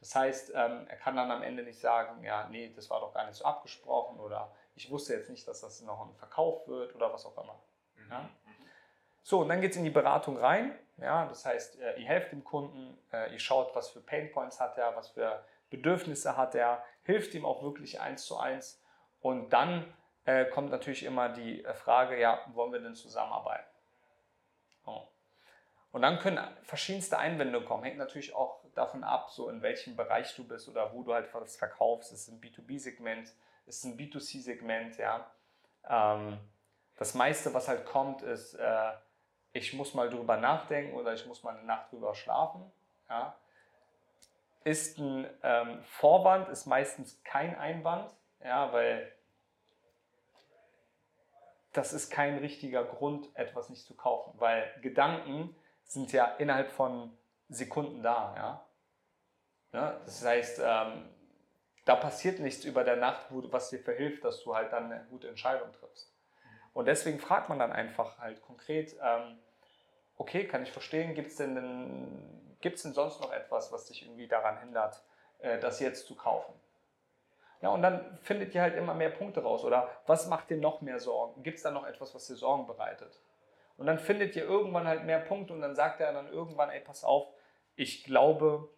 [0.00, 3.14] Das heißt, ähm, er kann dann am Ende nicht sagen, ja, nee, das war doch
[3.14, 6.94] gar nicht so abgesprochen oder ich wusste jetzt nicht, dass das noch ein Verkauf wird
[6.94, 7.58] oder was auch immer.
[7.96, 8.10] Mhm.
[8.10, 8.28] Ja?
[9.22, 10.78] So, und dann geht es in die Beratung rein.
[10.98, 14.76] Ja, das heißt, äh, ihr helft dem Kunden, äh, ihr schaut, was für Painpoints hat
[14.78, 18.83] er, was für Bedürfnisse hat er, hilft ihm auch wirklich eins zu eins.
[19.24, 19.90] Und dann
[20.26, 23.66] äh, kommt natürlich immer die äh, Frage, ja, wollen wir denn zusammenarbeiten?
[24.84, 25.00] Oh.
[25.92, 27.84] Und dann können verschiedenste Einwände kommen.
[27.84, 31.32] Hängt natürlich auch davon ab, so in welchem Bereich du bist oder wo du halt
[31.32, 32.12] was verkaufst.
[32.12, 33.28] Ist es ein B2B-Segment?
[33.64, 34.98] Ist es ein B2C-Segment?
[34.98, 35.30] Ja.
[35.88, 36.38] Ähm,
[36.98, 38.92] das meiste, was halt kommt, ist, äh,
[39.54, 42.70] ich muss mal drüber nachdenken oder ich muss mal eine Nacht drüber schlafen.
[43.08, 43.34] Ja.
[44.64, 49.10] Ist ein ähm, Vorwand, ist meistens kein Einwand, ja, weil
[51.72, 57.16] das ist kein richtiger Grund, etwas nicht zu kaufen, weil Gedanken sind ja innerhalb von
[57.48, 58.34] Sekunden da.
[58.36, 58.66] Ja?
[59.72, 61.08] ja das heißt, ähm,
[61.84, 65.28] da passiert nichts über der Nacht, was dir verhilft, dass du halt dann eine gute
[65.28, 66.14] Entscheidung triffst.
[66.72, 69.38] Und deswegen fragt man dann einfach halt konkret, ähm,
[70.16, 74.58] okay, kann ich verstehen, gibt es denn, denn sonst noch etwas, was dich irgendwie daran
[74.60, 75.02] hindert,
[75.38, 76.54] äh, das jetzt zu kaufen?
[77.60, 79.64] Ja, und dann findet ihr halt immer mehr Punkte raus.
[79.64, 81.42] Oder was macht dir noch mehr Sorgen?
[81.42, 83.20] Gibt es da noch etwas, was dir Sorgen bereitet?
[83.76, 86.80] Und dann findet ihr irgendwann halt mehr Punkte und dann sagt er dann irgendwann, ey,
[86.80, 87.26] pass auf,
[87.74, 88.68] ich glaube,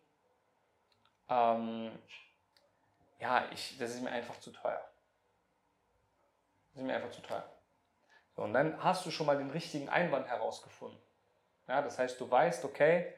[1.28, 1.90] ähm,
[3.18, 4.80] ja, ich, das ist mir einfach zu teuer.
[6.72, 7.44] Das ist mir einfach zu teuer.
[8.34, 11.00] So, und dann hast du schon mal den richtigen Einwand herausgefunden.
[11.68, 13.12] Ja, das heißt, du weißt, okay,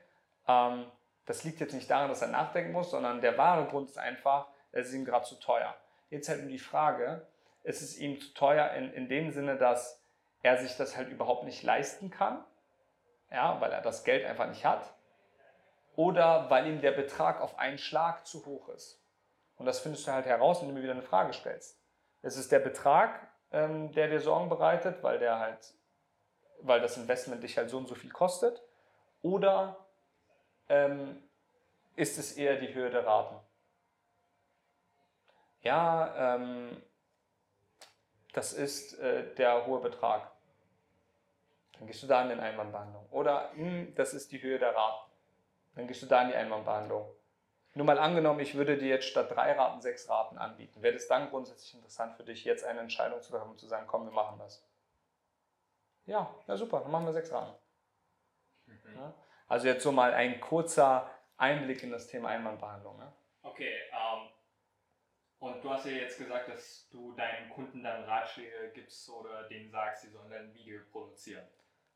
[0.47, 0.91] ähm,
[1.27, 4.49] das liegt jetzt nicht daran, dass er nachdenken muss, sondern der wahre Grund ist einfach,
[4.73, 5.75] es ist ihm gerade zu teuer.
[6.11, 7.27] Jetzt halt nur die Frage,
[7.63, 10.03] ist es ihm zu teuer in, in dem Sinne, dass
[10.43, 12.45] er sich das halt überhaupt nicht leisten kann,
[13.31, 14.95] ja, weil er das Geld einfach nicht hat,
[15.97, 19.03] oder weil ihm der Betrag auf einen Schlag zu hoch ist.
[19.57, 21.79] Und das findest du halt heraus, indem du wieder eine Frage stellst.
[22.23, 25.75] Ist es der Betrag, ähm, der dir Sorgen bereitet, weil der halt,
[26.61, 28.63] weil das Investment dich halt so und so viel kostet,
[29.23, 29.85] oder
[30.69, 31.23] ähm,
[31.97, 33.37] ist es eher die Höhe der Raten?
[35.63, 36.83] Ja, ähm,
[38.33, 40.31] das ist äh, der hohe Betrag.
[41.79, 43.07] Dann gehst du da in die Einwandbehandlung.
[43.11, 45.11] Oder mh, hm, das ist die Höhe der Raten.
[45.75, 47.09] Dann gehst du da in die Einwandbehandlung.
[47.75, 50.83] Nur mal angenommen, ich würde dir jetzt statt drei Raten sechs Raten anbieten.
[50.83, 53.87] Wäre das dann grundsätzlich interessant für dich, jetzt eine Entscheidung zu treffen und zu sagen,
[53.87, 54.67] komm, wir machen das?
[56.07, 57.57] Ja, ja super, dann machen wir sechs Raten.
[58.67, 58.97] Mhm.
[58.97, 59.15] Ja?
[59.47, 62.99] Also jetzt so mal ein kurzer Einblick in das Thema Einwandbehandlung.
[62.99, 63.13] Ne?
[63.43, 64.28] Okay, ähm,
[65.41, 69.71] und du hast ja jetzt gesagt, dass du deinen Kunden dann Ratschläge gibst oder denen
[69.71, 71.47] sagst, sie sollen ein Video produzieren.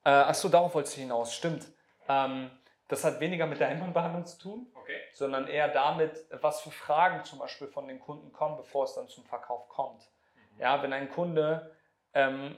[0.05, 1.35] Äh, achso, darauf wolltest du hinaus.
[1.35, 1.66] Stimmt.
[2.09, 2.50] Ähm,
[2.88, 5.00] das hat weniger mit der Einwandbehandlung zu tun, okay.
[5.12, 9.09] sondern eher damit, was für Fragen zum Beispiel von den Kunden kommen, bevor es dann
[9.09, 10.02] zum Verkauf kommt.
[10.35, 10.61] Mhm.
[10.61, 11.74] Ja, wenn ein Kunde,
[12.14, 12.57] ähm,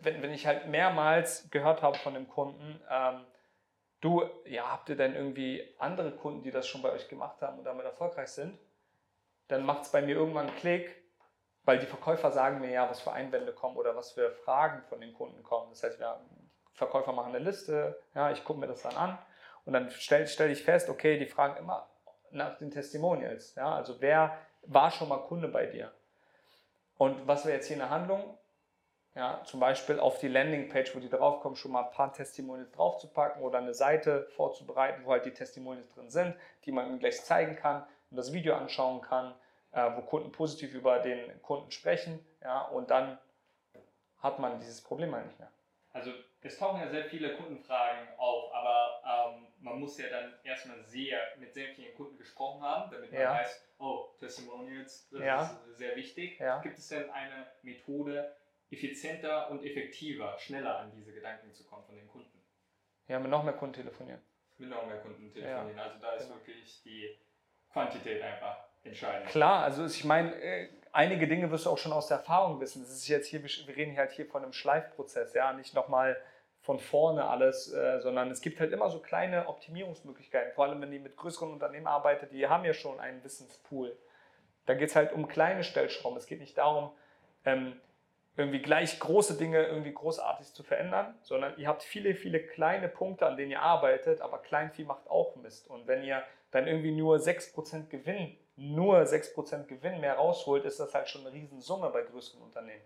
[0.00, 3.26] wenn, wenn ich halt mehrmals gehört habe von dem Kunden, ähm,
[4.00, 7.58] du, ja, habt ihr denn irgendwie andere Kunden, die das schon bei euch gemacht haben
[7.58, 8.58] und damit erfolgreich sind?
[9.48, 10.94] Dann macht es bei mir irgendwann einen Klick,
[11.64, 15.00] weil die Verkäufer sagen mir ja, was für Einwände kommen oder was für Fragen von
[15.00, 15.70] den Kunden kommen.
[15.70, 16.20] Das heißt, ja,
[16.74, 19.18] Verkäufer machen eine Liste, ja, ich gucke mir das dann an
[19.64, 21.88] und dann stelle stell ich fest, okay, die fragen immer
[22.30, 23.54] nach den Testimonials.
[23.54, 25.92] Ja, also wer war schon mal Kunde bei dir?
[26.96, 28.38] Und was wäre jetzt hier eine Handlung?
[29.14, 33.42] Ja, zum Beispiel auf die Landingpage, wo die draufkommen, schon mal ein paar Testimonials draufzupacken
[33.42, 37.84] oder eine Seite vorzubereiten, wo halt die Testimonials drin sind, die man gleich zeigen kann
[38.10, 39.34] und das Video anschauen kann,
[39.72, 42.24] äh, wo Kunden positiv über den Kunden sprechen.
[42.42, 43.18] Ja, und dann
[44.18, 45.50] hat man dieses Problem halt nicht mehr.
[45.92, 50.80] also es tauchen ja sehr viele Kundenfragen auf, aber ähm, man muss ja dann erstmal
[50.84, 53.34] sehr mit sehr vielen Kunden gesprochen haben, damit man Ja.
[53.34, 55.42] weiß, oh, Testimonials, das Ja.
[55.42, 56.38] ist sehr wichtig.
[56.38, 56.60] Ja.
[56.60, 58.36] Gibt es denn eine Methode,
[58.70, 62.40] effizienter und effektiver, schneller an diese Gedanken zu kommen von den Kunden?
[63.08, 64.20] Ja, mit noch mehr Kunden telefonieren.
[64.58, 65.78] Mit noch mehr Kunden telefonieren.
[65.78, 66.36] Also da ist genau.
[66.36, 67.18] wirklich die
[67.78, 69.28] Quantität einfach entscheidend.
[69.28, 72.82] Klar, also ich meine, äh, einige Dinge wirst du auch schon aus der Erfahrung wissen.
[72.82, 76.16] Das ist jetzt hier, wir reden halt hier von einem Schleifprozess, ja, nicht nochmal
[76.60, 80.52] von vorne alles, äh, sondern es gibt halt immer so kleine Optimierungsmöglichkeiten.
[80.52, 83.96] Vor allem, wenn die mit größeren Unternehmen arbeitet, die haben ja schon einen Wissenspool.
[84.66, 86.18] Da geht es halt um kleine Stellschrauben.
[86.18, 86.90] Es geht nicht darum,
[87.44, 87.80] ähm,
[88.38, 93.26] irgendwie gleich große Dinge irgendwie großartig zu verändern, sondern ihr habt viele, viele kleine Punkte,
[93.26, 95.68] an denen ihr arbeitet, aber Kleinvieh macht auch Mist.
[95.68, 96.22] Und wenn ihr
[96.52, 101.32] dann irgendwie nur 6% Gewinn, nur 6% Gewinn mehr rausholt, ist das halt schon eine
[101.32, 102.82] Riesensumme bei größeren Unternehmen.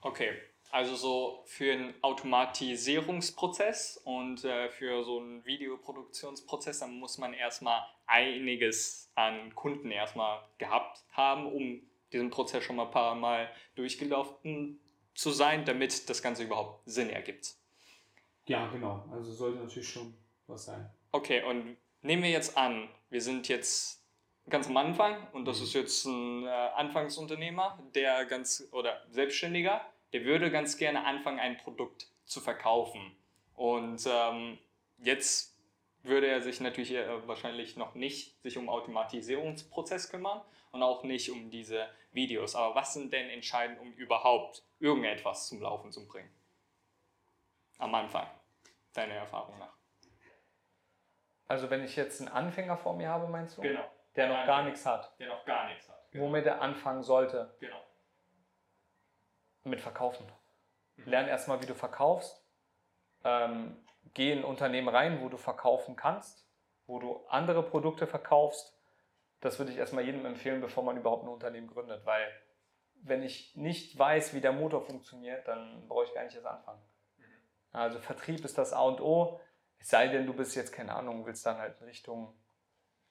[0.00, 0.30] Okay,
[0.70, 7.82] also so für einen Automatisierungsprozess und äh, für so einen Videoproduktionsprozess, dann muss man erstmal
[8.06, 14.80] einiges an Kunden erstmal gehabt haben, um diesen Prozess schon mal ein paar Mal durchgelaufen
[15.14, 17.54] zu sein, damit das Ganze überhaupt Sinn ergibt.
[18.46, 19.04] Ja, genau.
[19.12, 20.14] Also sollte natürlich schon
[20.46, 20.88] was sein.
[21.12, 24.02] Okay, und nehmen wir jetzt an, wir sind jetzt
[24.48, 29.80] ganz am Anfang und das ist jetzt ein äh, Anfangsunternehmer, der ganz oder Selbstständiger,
[30.12, 33.14] der würde ganz gerne anfangen, ein Produkt zu verkaufen.
[33.54, 34.58] Und ähm,
[34.98, 35.58] jetzt
[36.02, 40.40] würde er sich natürlich äh, wahrscheinlich noch nicht sich um Automatisierungsprozess kümmern
[40.72, 42.54] und auch nicht um diese Videos.
[42.54, 46.30] Aber was sind denn entscheidend, um überhaupt irgendetwas zum Laufen zu bringen?
[47.78, 48.26] Am Anfang,
[48.92, 49.76] deiner Erfahrung nach.
[51.46, 53.62] Also wenn ich jetzt einen Anfänger vor mir habe, meinst du?
[53.62, 53.84] Genau.
[54.16, 55.18] Der noch gar nichts hat.
[55.18, 56.06] Der noch gar nichts hat.
[56.12, 57.54] Womit er anfangen sollte?
[57.60, 57.80] Genau.
[59.64, 60.26] Mit Verkaufen.
[60.96, 61.04] Mhm.
[61.08, 62.44] Lern erstmal, wie du verkaufst.
[63.24, 63.76] Ähm,
[64.14, 66.46] geh in ein Unternehmen rein, wo du verkaufen kannst,
[66.86, 68.77] wo du andere Produkte verkaufst.
[69.40, 72.26] Das würde ich erstmal jedem empfehlen, bevor man überhaupt ein Unternehmen gründet, weil
[73.02, 76.82] wenn ich nicht weiß, wie der Motor funktioniert, dann brauche ich gar nicht erst anfangen.
[77.72, 79.40] Also Vertrieb ist das A und O.
[79.78, 82.34] Es sei denn, du bist jetzt, keine Ahnung, willst dann halt in Richtung,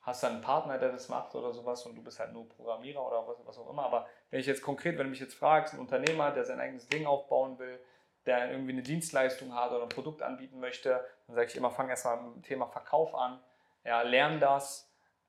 [0.02, 3.06] hast dann einen Partner, der das macht oder sowas und du bist halt nur Programmierer
[3.06, 3.84] oder was, was auch immer.
[3.84, 6.88] Aber wenn ich jetzt konkret, wenn du mich jetzt fragst, ein Unternehmer, der sein eigenes
[6.88, 7.80] Ding aufbauen will,
[8.26, 11.90] der irgendwie eine Dienstleistung hat oder ein Produkt anbieten möchte, dann sage ich immer, fang
[11.90, 13.42] erstmal mit dem Thema Verkauf an.
[13.86, 14.87] Ja, lern das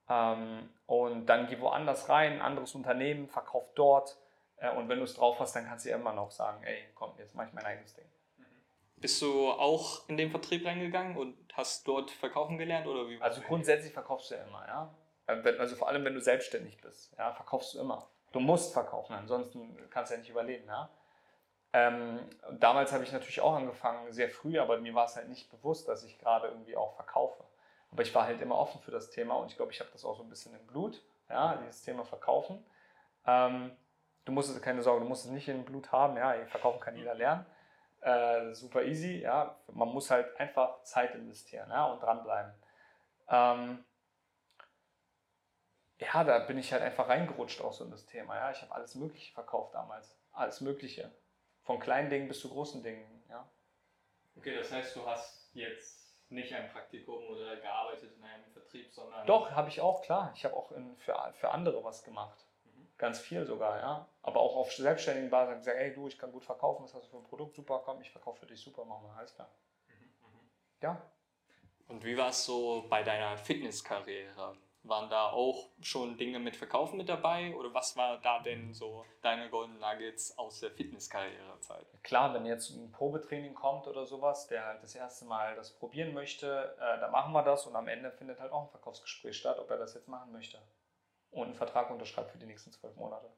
[0.09, 4.17] und dann geh woanders rein, ein anderes Unternehmen, verkauf dort.
[4.57, 6.85] Äh, und wenn du es drauf hast, dann kannst du ja immer noch sagen, ey,
[6.95, 8.07] komm, jetzt mache ich mein eigenes Ding.
[8.97, 13.21] Bist du auch in den Vertrieb reingegangen und hast dort verkaufen gelernt oder wie?
[13.21, 14.95] Also grundsätzlich verkaufst du ja immer, ja.
[15.27, 18.09] Äh, Also vor allem, wenn du selbstständig bist, ja, verkaufst du immer.
[18.33, 20.91] Du musst verkaufen, ansonsten kannst du ja nicht überleben, ja.
[21.75, 22.21] Ähm,
[22.59, 25.87] damals habe ich natürlich auch angefangen, sehr früh, aber mir war es halt nicht bewusst,
[25.87, 27.45] dass ich gerade irgendwie auch verkaufe.
[27.91, 30.05] Aber ich war halt immer offen für das Thema und ich glaube, ich habe das
[30.05, 32.65] auch so ein bisschen im Blut, ja, dieses Thema Verkaufen.
[33.27, 33.77] Ähm,
[34.25, 36.97] du musst es, keine Sorge, du musst es nicht im Blut haben, ja, verkaufen kann
[36.97, 37.47] jeder lernen.
[38.01, 39.59] Äh, super easy, ja.
[39.73, 42.53] Man muss halt einfach Zeit investieren ja, und dranbleiben.
[43.29, 43.85] Ähm,
[45.99, 48.37] ja, da bin ich halt einfach reingerutscht auch so in das Thema.
[48.37, 48.51] Ja.
[48.51, 50.17] Ich habe alles Mögliche verkauft damals.
[50.33, 51.11] Alles Mögliche.
[51.63, 53.25] Von kleinen Dingen bis zu großen Dingen.
[53.29, 53.49] Ja.
[54.37, 59.27] Okay, das heißt, du hast jetzt nicht ein Praktikum oder gearbeitet in einem Vertrieb, sondern.
[59.27, 60.33] Doch, habe ich auch, klar.
[60.35, 62.45] Ich habe auch in, für, für andere was gemacht.
[62.99, 64.09] Ganz viel sogar, ja.
[64.23, 67.11] Aber auch auf selbstständigen Basis gesagt, hey du, ich kann gut verkaufen, was hast du
[67.11, 67.55] für ein Produkt?
[67.55, 69.49] Super, komm, ich verkaufe für dich, super, machen wir, alles klar.
[70.83, 71.01] Ja,
[71.89, 74.57] Und wie war es so bei deiner Fitnesskarriere?
[74.85, 79.05] Waren da auch schon Dinge mit Verkaufen mit dabei oder was war da denn so
[79.23, 81.87] deine Golden Nuggets aus der Fitnesskarrierezeit?
[82.03, 86.15] Klar, wenn jetzt ein Probetraining kommt oder sowas, der halt das erste Mal das probieren
[86.15, 89.59] möchte, äh, dann machen wir das und am Ende findet halt auch ein Verkaufsgespräch statt,
[89.59, 90.59] ob er das jetzt machen möchte.
[91.31, 93.31] Und einen Vertrag unterschreibt für die nächsten zwölf Monate.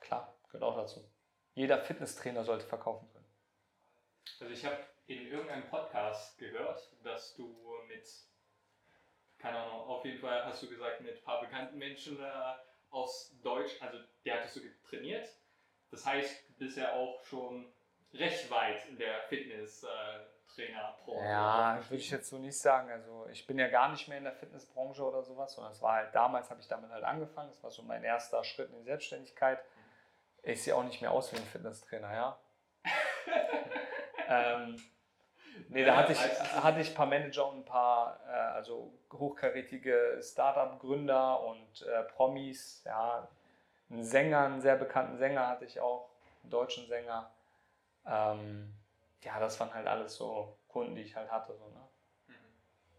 [0.00, 1.04] Klar, gehört auch dazu.
[1.54, 3.24] Jeder Fitnesstrainer sollte verkaufen können.
[4.40, 7.54] Also ich habe in irgendeinem Podcast gehört, dass du
[7.86, 8.08] mit,
[9.44, 12.54] keine Ahnung, auf jeden Fall hast du gesagt, mit ein paar bekannten Menschen äh,
[12.90, 15.28] aus Deutsch, also die hattest du trainiert.
[15.90, 17.70] Das heißt, du bist ja auch schon
[18.14, 21.26] recht weit in der Fitness-Trainer-Branche.
[21.26, 22.90] Ja, würde ich jetzt so nicht sagen.
[22.90, 25.96] Also ich bin ja gar nicht mehr in der Fitnessbranche oder sowas, sondern es war
[25.96, 27.50] halt damals habe ich damit halt angefangen.
[27.50, 29.62] Das war so mein erster Schritt in die Selbstständigkeit.
[30.42, 32.40] Ich sehe auch nicht mehr aus wie ein Fitnesstrainer, ja.
[34.26, 34.82] ähm,
[35.68, 38.92] nee, da Ja, hatte ich, hatte ich ein paar Manager und ein paar äh, also
[39.12, 43.28] hochkarätige Startup-Gründer und äh, Promis, ja.
[43.90, 46.08] Einen Sänger, einen sehr bekannten Sänger hatte ich auch,
[46.42, 47.30] einen deutschen Sänger.
[48.06, 48.74] Ähm,
[49.22, 51.54] ja, das waren halt alles so Kunden, die ich halt hatte.
[51.56, 51.84] So, ne?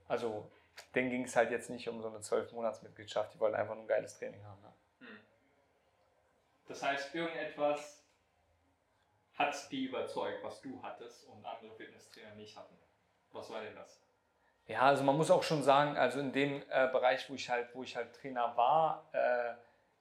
[0.08, 0.50] Also
[0.94, 3.88] denen ging es halt jetzt nicht um so eine 12-Monats-Mitgliedschaft, die wollten einfach nur ein
[3.88, 4.62] geiles Training haben.
[4.62, 4.74] Ne?
[6.68, 8.05] Das heißt, irgendetwas
[9.36, 12.78] hat die überzeugt, was du hattest und andere Fitnesstrainer nicht hatten.
[13.32, 14.02] Was war denn das?
[14.68, 17.68] Ja, also man muss auch schon sagen, also in dem äh, Bereich, wo ich halt,
[17.76, 19.54] wo ich halt Trainer war, äh,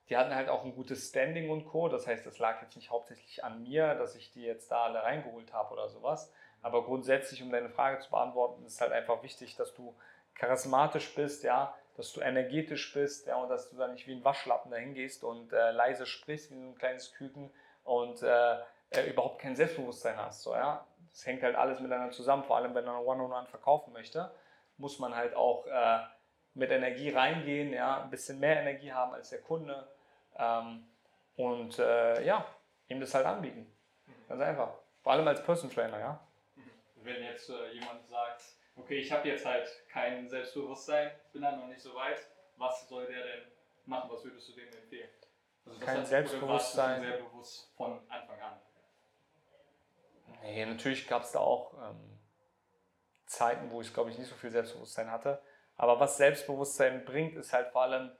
[0.08, 1.88] die hatten halt auch ein gutes Standing und Co.
[1.88, 5.02] Das heißt, das lag jetzt nicht hauptsächlich an mir, dass ich die jetzt da alle
[5.02, 6.32] reingeholt habe oder sowas.
[6.62, 9.94] Aber grundsätzlich, um deine Frage zu beantworten, ist halt einfach wichtig, dass du
[10.34, 14.24] charismatisch bist, ja, dass du energetisch bist, ja, und dass du da nicht wie ein
[14.24, 17.50] Waschlappen dahin gehst und äh, leise sprichst wie so ein kleines Küken
[17.84, 18.56] und äh,
[18.96, 20.42] äh, überhaupt kein Selbstbewusstsein hast.
[20.42, 20.86] So, ja.
[21.10, 24.32] Das hängt halt alles miteinander zusammen, vor allem wenn man One-on-One -on -one verkaufen möchte,
[24.78, 26.00] muss man halt auch äh,
[26.54, 29.88] mit Energie reingehen, ja, ein bisschen mehr Energie haben als der Kunde
[30.36, 30.86] ähm,
[31.36, 32.44] und äh, ja,
[32.88, 33.72] ihm das halt anbieten.
[34.28, 34.70] Ganz einfach.
[35.02, 36.26] Vor allem als Person Trainer, ja.
[36.96, 38.42] Wenn jetzt äh, jemand sagt,
[38.76, 42.18] okay, ich habe jetzt halt kein Selbstbewusstsein, bin dann noch nicht so weit,
[42.56, 43.42] was soll der denn
[43.86, 44.10] machen?
[44.10, 45.10] Was würdest du dem empfehlen?
[45.66, 47.02] Also kein Selbstbewusstsein.
[47.02, 48.60] Sehr bewusst von Anfang an?
[50.44, 52.18] Nee, natürlich gab es da auch ähm,
[53.24, 55.40] Zeiten, wo ich, glaube ich, nicht so viel Selbstbewusstsein hatte.
[55.76, 58.12] Aber was Selbstbewusstsein bringt, ist halt vor allem,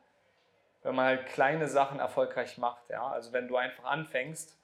[0.83, 2.89] wenn man halt kleine Sachen erfolgreich macht.
[2.89, 3.09] Ja?
[3.09, 4.59] Also wenn du einfach anfängst,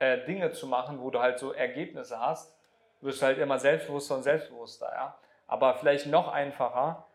[0.00, 2.56] äh, Dinge zu machen, wo du halt so Ergebnisse hast,
[3.00, 4.90] wirst du halt immer selbstbewusster und selbstbewusster.
[4.92, 5.18] Ja?
[5.46, 7.06] Aber vielleicht noch einfacher,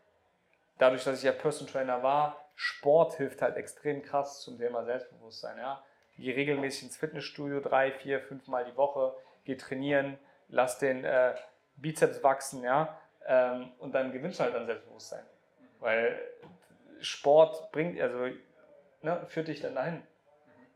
[0.78, 5.58] dadurch, dass ich ja Person Trainer war, Sport hilft halt extrem krass zum Thema Selbstbewusstsein.
[5.58, 5.84] Ja?
[6.16, 11.34] Geh regelmäßig ins Fitnessstudio, drei, vier, fünf Mal die Woche, geh trainieren, lass den äh,
[11.76, 15.24] Bizeps wachsen, ja, ähm, und dann gewinnst du halt an Selbstbewusstsein.
[15.80, 16.20] Weil
[17.00, 18.28] Sport bringt, also
[19.02, 20.02] ne, führt dich dann dahin,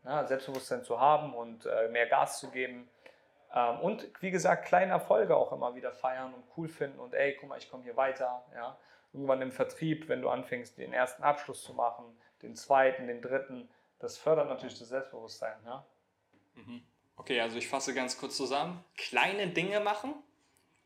[0.03, 2.89] ja, Selbstbewusstsein zu haben und äh, mehr Gas zu geben.
[3.53, 7.37] Ähm, und wie gesagt, kleine Erfolge auch immer wieder feiern und cool finden und ey,
[7.39, 8.43] guck mal, ich komme hier weiter.
[8.53, 8.77] Ja.
[9.13, 12.05] Irgendwann im Vertrieb, wenn du anfängst, den ersten Abschluss zu machen,
[12.41, 15.57] den zweiten, den dritten, das fördert natürlich das Selbstbewusstsein.
[15.65, 15.85] Ja.
[17.17, 18.83] Okay, also ich fasse ganz kurz zusammen.
[18.95, 20.13] Kleine Dinge machen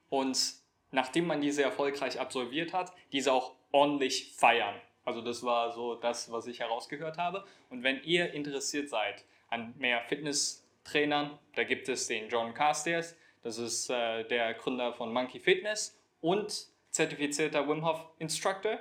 [0.09, 0.55] und
[0.91, 4.75] nachdem man diese erfolgreich absolviert hat, diese auch ordentlich feiern.
[5.05, 7.45] Also das war so das, was ich herausgehört habe.
[7.69, 13.57] Und wenn ihr interessiert seid an mehr Fitnesstrainern, da gibt es den John Carstairs, das
[13.57, 18.79] ist äh, der Gründer von Monkey Fitness und zertifizierter Wim Hof Instructor,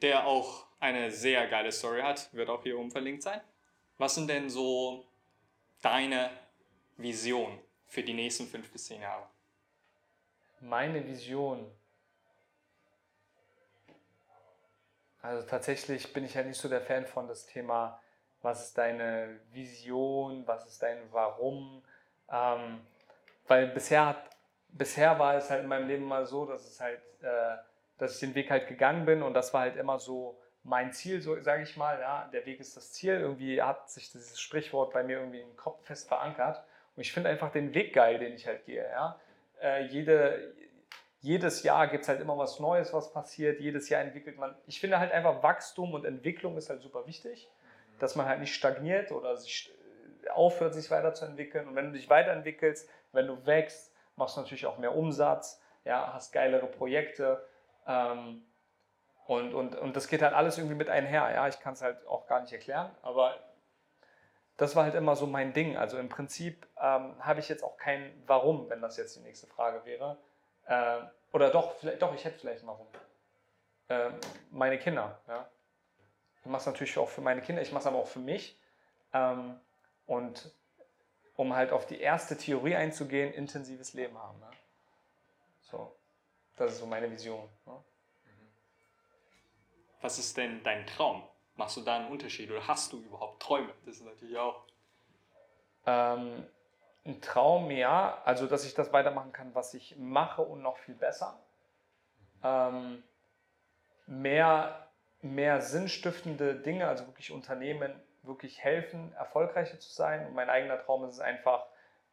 [0.00, 3.40] der auch eine sehr geile Story hat, wird auch hier oben verlinkt sein.
[3.98, 5.06] Was sind denn so
[5.82, 6.30] deine
[6.96, 9.28] Vision für die nächsten fünf bis zehn Jahre?
[10.60, 11.70] Meine Vision.
[15.20, 18.00] Also tatsächlich bin ich halt nicht so der Fan von das Thema,
[18.42, 21.82] was ist deine Vision, was ist dein Warum.
[22.30, 22.80] Ähm,
[23.48, 24.22] weil bisher,
[24.68, 27.56] bisher war es halt in meinem Leben mal so, dass es halt, äh,
[27.98, 31.20] dass ich den Weg halt gegangen bin und das war halt immer so mein Ziel,
[31.20, 31.98] so sage ich mal.
[32.00, 33.14] Ja, der Weg ist das Ziel.
[33.14, 36.62] Irgendwie hat sich dieses Sprichwort bei mir irgendwie im Kopf fest verankert.
[36.96, 38.84] Und ich finde einfach den Weg geil, den ich halt gehe.
[38.84, 39.20] Ja?
[39.60, 40.54] Äh, jede,
[41.20, 43.60] jedes Jahr gibt es halt immer was Neues, was passiert.
[43.60, 44.54] Jedes Jahr entwickelt man.
[44.66, 47.50] Ich finde halt einfach Wachstum und Entwicklung ist halt super wichtig,
[47.98, 49.72] dass man halt nicht stagniert oder sich
[50.24, 51.68] äh, aufhört, sich weiterzuentwickeln.
[51.68, 56.12] Und wenn du dich weiterentwickelst, wenn du wächst, machst du natürlich auch mehr Umsatz, ja,
[56.14, 57.44] hast geilere Projekte.
[57.86, 58.42] Ähm,
[59.26, 61.30] und, und, und das geht halt alles irgendwie mit einher.
[61.34, 63.34] Ja, ich kann es halt auch gar nicht erklären, aber
[64.56, 65.76] das war halt immer so mein Ding.
[65.76, 69.46] Also im Prinzip ähm, habe ich jetzt auch kein Warum, wenn das jetzt die nächste
[69.46, 70.16] Frage wäre.
[70.68, 72.86] Ähm, oder doch, vielleicht, doch, ich hätte vielleicht ein Warum.
[73.88, 74.14] Ähm,
[74.50, 75.48] meine Kinder, ja.
[76.40, 78.58] Ich mache es natürlich auch für meine Kinder, ich mache es aber auch für mich.
[79.12, 79.60] Ähm,
[80.06, 80.52] und
[81.36, 84.38] um halt auf die erste Theorie einzugehen, intensives Leben haben.
[84.40, 84.50] Ne?
[85.60, 85.94] So,
[86.56, 87.48] das ist so meine Vision.
[87.66, 87.84] Ne?
[90.00, 91.22] Was ist denn dein Traum?
[91.56, 93.72] Machst du da einen Unterschied oder hast du überhaupt Träume?
[93.84, 94.62] Das ist natürlich auch.
[95.86, 96.46] Ähm,
[97.04, 98.20] ein Traum, ja.
[98.24, 101.38] Also, dass ich das weitermachen kann, was ich mache und noch viel besser.
[102.42, 103.02] Ähm,
[104.06, 104.88] mehr,
[105.22, 110.26] mehr sinnstiftende Dinge, also wirklich Unternehmen wirklich helfen, erfolgreicher zu sein.
[110.26, 111.66] Und mein eigener Traum ist es einfach,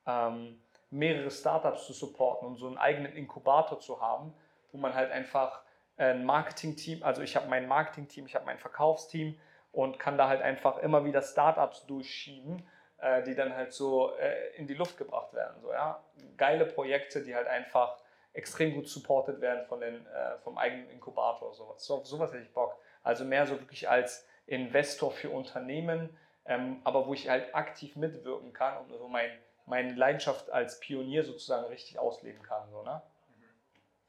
[0.05, 4.33] ähm, mehrere Startups zu supporten und so einen eigenen Inkubator zu haben,
[4.71, 5.61] wo man halt einfach
[5.97, 9.39] ein Marketing-Team, also ich habe mein Marketing-Team, ich habe mein Verkaufsteam
[9.71, 12.67] und kann da halt einfach immer wieder Startups durchschieben,
[12.97, 15.61] äh, die dann halt so äh, in die Luft gebracht werden.
[15.61, 16.03] So, ja?
[16.37, 17.97] Geile Projekte, die halt einfach
[18.33, 21.53] extrem gut supported werden von den, äh, vom eigenen Inkubator.
[21.53, 21.83] Sowas.
[21.85, 22.75] So, sowas hätte ich Bock.
[23.03, 28.53] Also mehr so wirklich als Investor für Unternehmen, ähm, aber wo ich halt aktiv mitwirken
[28.53, 29.29] kann und so mein
[29.65, 32.69] meine Leidenschaft als Pionier sozusagen richtig ausleben kann.
[32.69, 33.01] So, ne?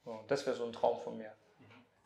[0.04, 1.32] so, das wäre so ein Traum von mir.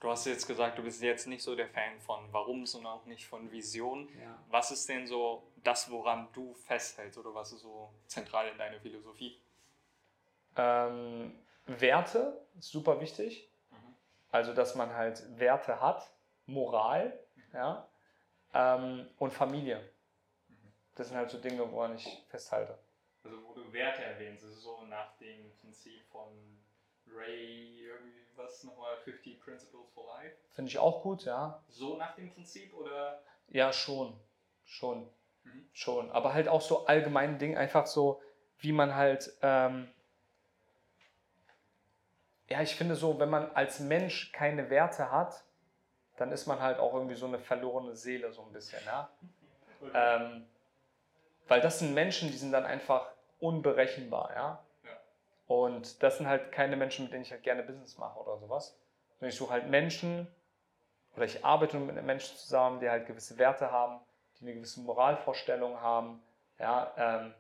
[0.01, 3.07] Du hast jetzt gesagt, du bist jetzt nicht so der Fan von Warum, sondern auch
[3.07, 4.09] nicht von Vision.
[4.21, 4.39] Ja.
[4.49, 8.79] Was ist denn so das, woran du festhältst oder was ist so zentral in deiner
[8.79, 9.41] Philosophie?
[10.57, 11.37] Ähm,
[11.67, 13.49] Werte super wichtig.
[14.31, 16.11] Also, dass man halt Werte hat,
[16.47, 17.19] Moral
[17.53, 17.89] ja,
[18.53, 19.91] ähm, und Familie.
[20.95, 22.79] Das sind halt so Dinge, woran ich festhalte.
[23.25, 26.29] Also wo du Werte erwähnst, ist es so nach dem Prinzip von
[27.07, 30.37] Ray, irgendwie was nochmal, 50 Principles for Life.
[30.51, 31.63] Finde ich auch gut, ja.
[31.69, 33.23] So nach dem Prinzip oder?
[33.49, 34.19] Ja, schon.
[34.65, 35.09] Schon.
[35.45, 35.69] Mhm.
[35.73, 36.11] Schon.
[36.11, 38.23] Aber halt auch so allgemeine Dinge, einfach so,
[38.59, 39.33] wie man halt.
[39.43, 39.89] Ähm,
[42.49, 45.45] ja, ich finde so, wenn man als Mensch keine Werte hat,
[46.17, 49.11] dann ist man halt auch irgendwie so eine verlorene Seele, so ein bisschen, ja.
[49.95, 50.45] Ähm,
[51.47, 54.65] weil das sind Menschen, die sind dann einfach unberechenbar, ja.
[55.49, 58.79] Und das sind halt keine Menschen, mit denen ich halt gerne Business mache oder sowas.
[59.19, 60.29] Sondern ich suche halt Menschen,
[61.17, 64.01] oder ich arbeite mit Menschen zusammen, die halt gewisse Werte haben,
[64.39, 66.23] die eine gewisse Moralvorstellung haben,
[66.61, 66.93] ja.
[66.97, 67.35] Ähm,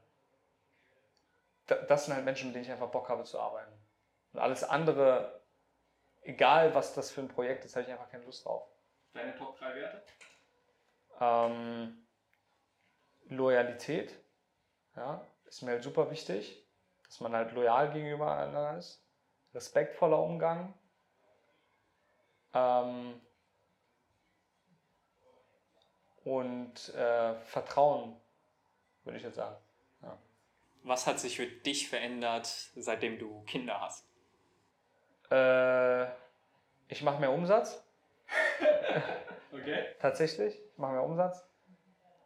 [1.66, 3.72] da- das sind halt Menschen, mit denen ich einfach Bock habe zu arbeiten.
[4.32, 5.40] Und alles andere,
[6.22, 8.66] egal was das für ein Projekt ist, habe ich einfach keine Lust drauf.
[9.12, 10.02] Deine Top 3 Werte?
[11.20, 12.06] Ähm,
[13.28, 14.14] Loyalität,
[14.96, 16.67] ja, ist mir halt super wichtig,
[17.08, 19.02] dass man halt loyal gegenüber einander ist.
[19.54, 20.74] Respektvoller Umgang.
[22.54, 23.20] Ähm,
[26.24, 28.16] und äh, Vertrauen,
[29.04, 29.56] würde ich jetzt sagen.
[30.84, 32.46] Was hat sich für dich verändert,
[32.76, 34.06] seitdem du Kinder hast?
[35.30, 36.04] Äh,
[36.88, 37.84] ich mache mehr Umsatz,
[39.52, 39.86] Okay.
[39.98, 40.54] tatsächlich.
[40.54, 41.46] Ich mache mehr Umsatz,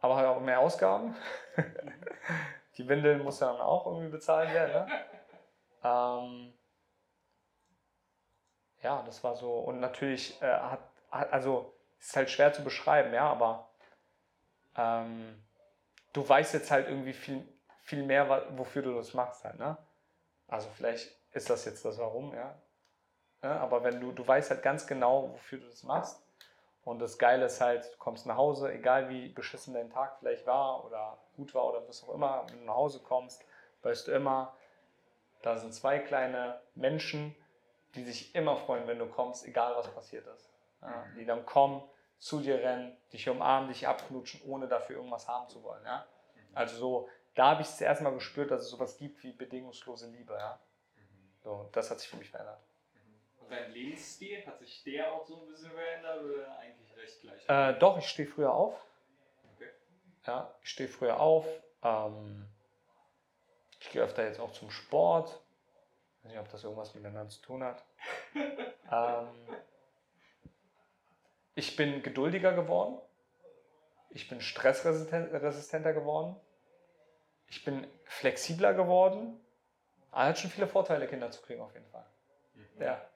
[0.00, 1.16] aber habe auch mehr Ausgaben.
[2.76, 4.86] Die Windeln muss dann auch irgendwie bezahlt werden.
[4.86, 5.00] Ne?
[5.84, 6.54] Ähm,
[8.82, 9.52] ja, das war so.
[9.52, 13.68] Und natürlich äh, hat, hat, also ist halt schwer zu beschreiben, ja, aber
[14.76, 15.42] ähm,
[16.12, 17.46] du weißt jetzt halt irgendwie viel,
[17.82, 19.76] viel mehr, wofür du das machst halt, ne?
[20.48, 22.54] Also vielleicht ist das jetzt das Warum, ja.
[23.42, 26.22] ja aber wenn du, du weißt halt ganz genau, wofür du das machst.
[26.84, 30.46] Und das Geile ist halt, du kommst nach Hause, egal wie beschissen dein Tag vielleicht
[30.46, 33.44] war oder gut war oder was auch immer, wenn du nach Hause kommst,
[33.82, 34.56] weißt du immer,
[35.42, 37.36] da sind zwei kleine Menschen,
[37.94, 40.48] die sich immer freuen, wenn du kommst, egal was passiert ist.
[40.80, 41.82] Ja, die dann kommen,
[42.18, 45.84] zu dir rennen, dich umarmen, dich abknutschen, ohne dafür irgendwas haben zu wollen.
[45.84, 46.06] Ja?
[46.54, 50.08] Also so, da habe ich es erst mal gespürt, dass es sowas gibt wie bedingungslose
[50.08, 50.34] Liebe.
[50.34, 50.60] Ja?
[51.42, 52.60] So, das hat sich für mich verändert.
[53.52, 57.46] Dein Lebensstil, hat sich der auch so ein bisschen verändert oder eigentlich recht gleich?
[57.46, 58.82] Äh, doch, ich stehe früher auf.
[59.54, 59.68] Okay.
[60.26, 61.46] Ja, ich stehe früher auf.
[61.82, 62.48] Ähm,
[63.78, 65.38] ich gehe öfter jetzt auch zum Sport.
[66.16, 67.84] Ich weiß nicht, ob das irgendwas miteinander zu tun hat.
[68.34, 69.28] ähm,
[71.54, 72.98] ich bin geduldiger geworden.
[74.08, 76.40] Ich bin stressresistenter geworden.
[77.48, 79.38] Ich bin flexibler geworden.
[80.10, 82.06] Ah, hat schon viele Vorteile, Kinder zu kriegen, auf jeden Fall.
[82.78, 83.11] Ja.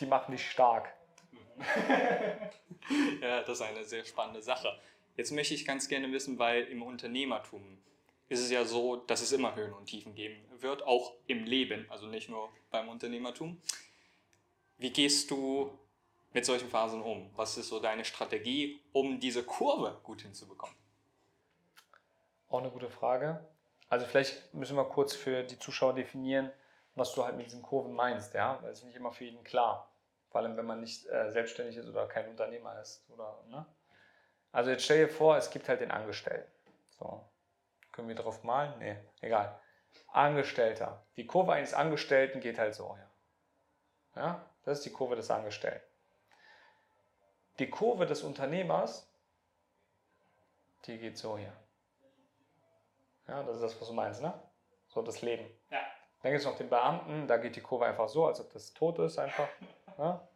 [0.00, 0.92] Die machen dich stark.
[3.20, 4.78] Ja, das ist eine sehr spannende Sache.
[5.16, 7.78] Jetzt möchte ich ganz gerne wissen, weil im Unternehmertum
[8.28, 11.86] ist es ja so, dass es immer Höhen und Tiefen geben wird, auch im Leben,
[11.90, 13.60] also nicht nur beim Unternehmertum.
[14.78, 15.78] Wie gehst du
[16.32, 17.30] mit solchen Phasen um?
[17.36, 20.76] Was ist so deine Strategie, um diese Kurve gut hinzubekommen?
[22.48, 23.46] Auch eine gute Frage.
[23.88, 26.50] Also vielleicht müssen wir kurz für die Zuschauer definieren,
[26.94, 29.44] was du halt mit diesen Kurven meinst, ja, weil es ist nicht immer für jeden
[29.44, 29.90] klar.
[30.30, 33.04] Vor allem, wenn man nicht äh, selbstständig ist oder kein Unternehmer ist.
[33.10, 33.66] Oder, ne?
[34.50, 36.50] Also jetzt stell dir vor, es gibt halt den Angestellten.
[36.98, 37.24] So.
[37.90, 38.78] Können wir drauf malen?
[38.78, 39.58] Nee, egal.
[40.08, 41.04] Angestellter.
[41.16, 43.10] Die Kurve eines Angestellten geht halt so, ja.
[44.14, 45.86] Ja, das ist die Kurve des Angestellten.
[47.58, 49.10] Die Kurve des Unternehmers,
[50.86, 51.52] die geht so hier.
[53.28, 54.32] Ja, das ist das, was du meinst, ne?
[54.88, 55.46] So das Leben.
[56.22, 58.72] Dann gibt es noch den Beamten, da geht die Kurve einfach so, als ob das
[58.72, 59.48] tot ist, einfach.
[59.98, 60.26] Ja?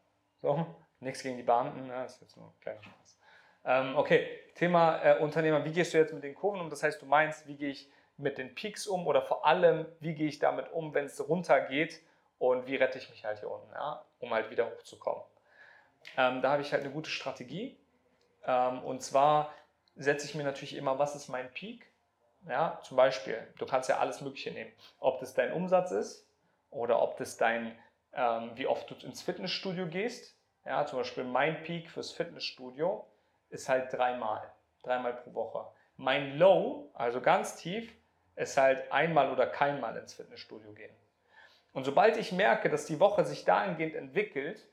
[0.43, 0.67] So,
[1.01, 3.19] nichts gegen die Beamten, ja, das ist jetzt nur ein kleiner Spaß.
[3.65, 6.71] Ähm, okay, Thema äh, Unternehmer, wie gehst du jetzt mit den Kurven um?
[6.71, 10.15] Das heißt, du meinst, wie gehe ich mit den Peaks um oder vor allem, wie
[10.15, 12.01] gehe ich damit um, wenn es runtergeht
[12.39, 14.05] und wie rette ich mich halt hier unten, ja?
[14.21, 15.23] um halt wieder hochzukommen.
[16.17, 17.77] Ähm, da habe ich halt eine gute Strategie.
[18.47, 19.53] Ähm, und zwar
[19.97, 21.87] setze ich mir natürlich immer, was ist mein Peak?
[22.49, 24.73] Ja, zum Beispiel, du kannst ja alles Mögliche nehmen.
[25.01, 26.29] Ob das dein Umsatz ist
[26.71, 27.77] oder ob das dein,
[28.13, 30.37] ähm, wie oft du ins Fitnessstudio gehst.
[30.65, 33.07] Ja, zum Beispiel mein Peak fürs Fitnessstudio
[33.51, 34.43] ist halt dreimal,
[34.83, 35.67] dreimal pro Woche.
[35.97, 37.93] Mein Low, also ganz tief,
[38.37, 40.95] ist halt einmal oder keinmal ins Fitnessstudio gehen.
[41.73, 44.67] Und sobald ich merke, dass die Woche sich dahingehend entwickelt,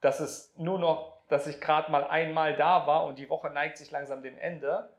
[0.00, 3.76] dass es nur noch, dass ich gerade mal einmal da war und die Woche neigt
[3.76, 4.90] sich langsam dem Ende,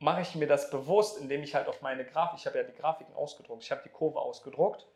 [0.00, 2.74] mache ich mir das bewusst, indem ich halt auf meine Grafik, ich habe ja die
[2.74, 4.86] Grafiken ausgedruckt, ich habe die Kurve ausgedruckt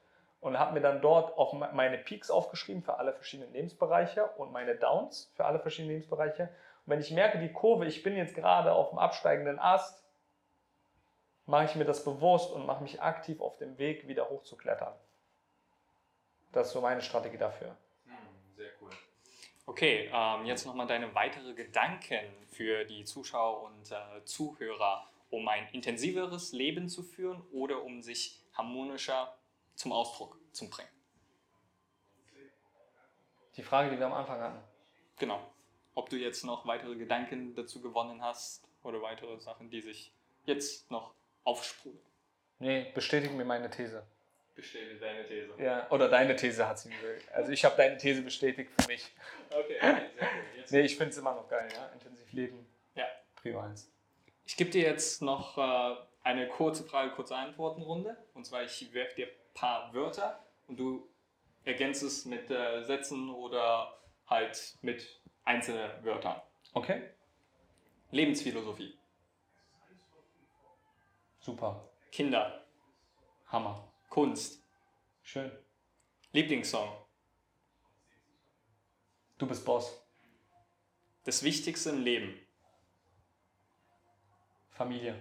[0.41, 4.75] und habe mir dann dort auch meine Peaks aufgeschrieben für alle verschiedenen Lebensbereiche und meine
[4.75, 6.45] Downs für alle verschiedenen Lebensbereiche.
[6.45, 6.51] Und
[6.93, 10.03] wenn ich merke, die Kurve, ich bin jetzt gerade auf dem absteigenden Ast,
[11.47, 14.95] mache ich mir das bewusst und mache mich aktiv auf dem Weg, wieder hochzuklettern.
[16.53, 17.77] Das ist so meine Strategie dafür.
[19.67, 25.67] Okay, ähm, jetzt nochmal deine weitere Gedanken für die Zuschauer und äh, Zuhörer, um ein
[25.73, 29.35] intensiveres Leben zu führen oder um sich harmonischer
[29.75, 30.89] zum Ausdruck zu bringen.
[33.57, 34.61] Die Frage, die wir am Anfang hatten.
[35.19, 35.41] Genau.
[35.95, 40.12] Ob du jetzt noch weitere Gedanken dazu gewonnen hast oder weitere Sachen, die sich
[40.45, 42.03] jetzt noch aufsprudeln.
[42.59, 44.05] Nee, bestätigen mir meine These.
[44.55, 45.55] Bestätigt deine These.
[45.59, 46.97] Ja, oder deine These hat sie mir.
[47.33, 49.13] Also ich habe deine These bestätigt für mich.
[49.51, 50.71] Okay, sehr gut.
[50.71, 51.87] Nee, ich finde es immer noch geil, ja.
[51.89, 52.67] Intensiv leben.
[52.95, 53.07] Ja.
[53.35, 53.91] Prio 1.
[54.47, 58.17] Ich gebe dir jetzt noch äh, eine kurze Frage, kurze Antwortenrunde.
[58.35, 61.09] Und zwar, ich werfe dir ein paar Wörter und du
[61.65, 66.41] ergänzt es mit äh, Sätzen oder halt mit einzelnen Wörtern.
[66.73, 67.03] Okay?
[68.11, 68.97] Lebensphilosophie,
[71.41, 71.91] Super.
[72.11, 72.65] Kinder,
[73.49, 73.93] Hammer.
[74.15, 74.62] Kunst,
[75.25, 75.51] Schön.
[76.31, 76.89] Lieblingssong,
[79.39, 79.93] Du bist Boss.
[81.25, 82.39] das Wichtigste im Leben,
[84.71, 85.21] Familie.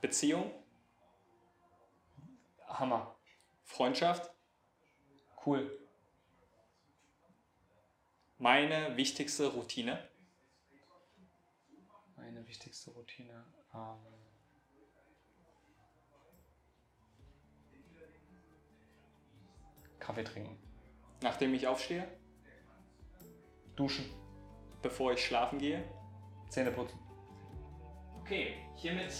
[0.00, 0.52] Beziehung,
[2.68, 3.16] Hammer.
[3.64, 4.30] Freundschaft,
[5.44, 5.76] Cool.
[8.38, 10.08] meine wichtigste Routine,
[12.14, 13.44] Meine wichtigste Routine.
[13.74, 14.17] Ähm,
[20.08, 20.56] Kaffee trinken.
[21.22, 22.04] nachdem ich aufstehe,
[23.76, 24.06] Duschen.
[24.80, 25.82] bevor ich schlafen gehe.
[26.48, 26.98] Zähne putzen.
[28.20, 29.12] Okay, hiermit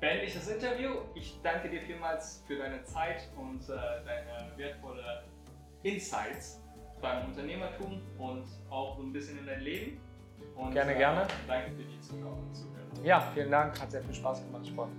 [0.00, 0.90] beende ich das Interview.
[1.14, 5.22] Ich danke dir vielmals für deine Zeit und äh, deine wertvolle
[5.84, 6.60] Insights
[7.00, 10.00] beim Unternehmertum und auch so ein bisschen in dein Leben.
[10.56, 11.26] Und, Gerne, äh, gerne.
[11.46, 13.04] Danke für die Zuschauer und Zuhörer.
[13.04, 13.80] Ja, vielen Dank.
[13.80, 14.66] Hat sehr viel Spaß gemacht.
[14.66, 14.90] Sport.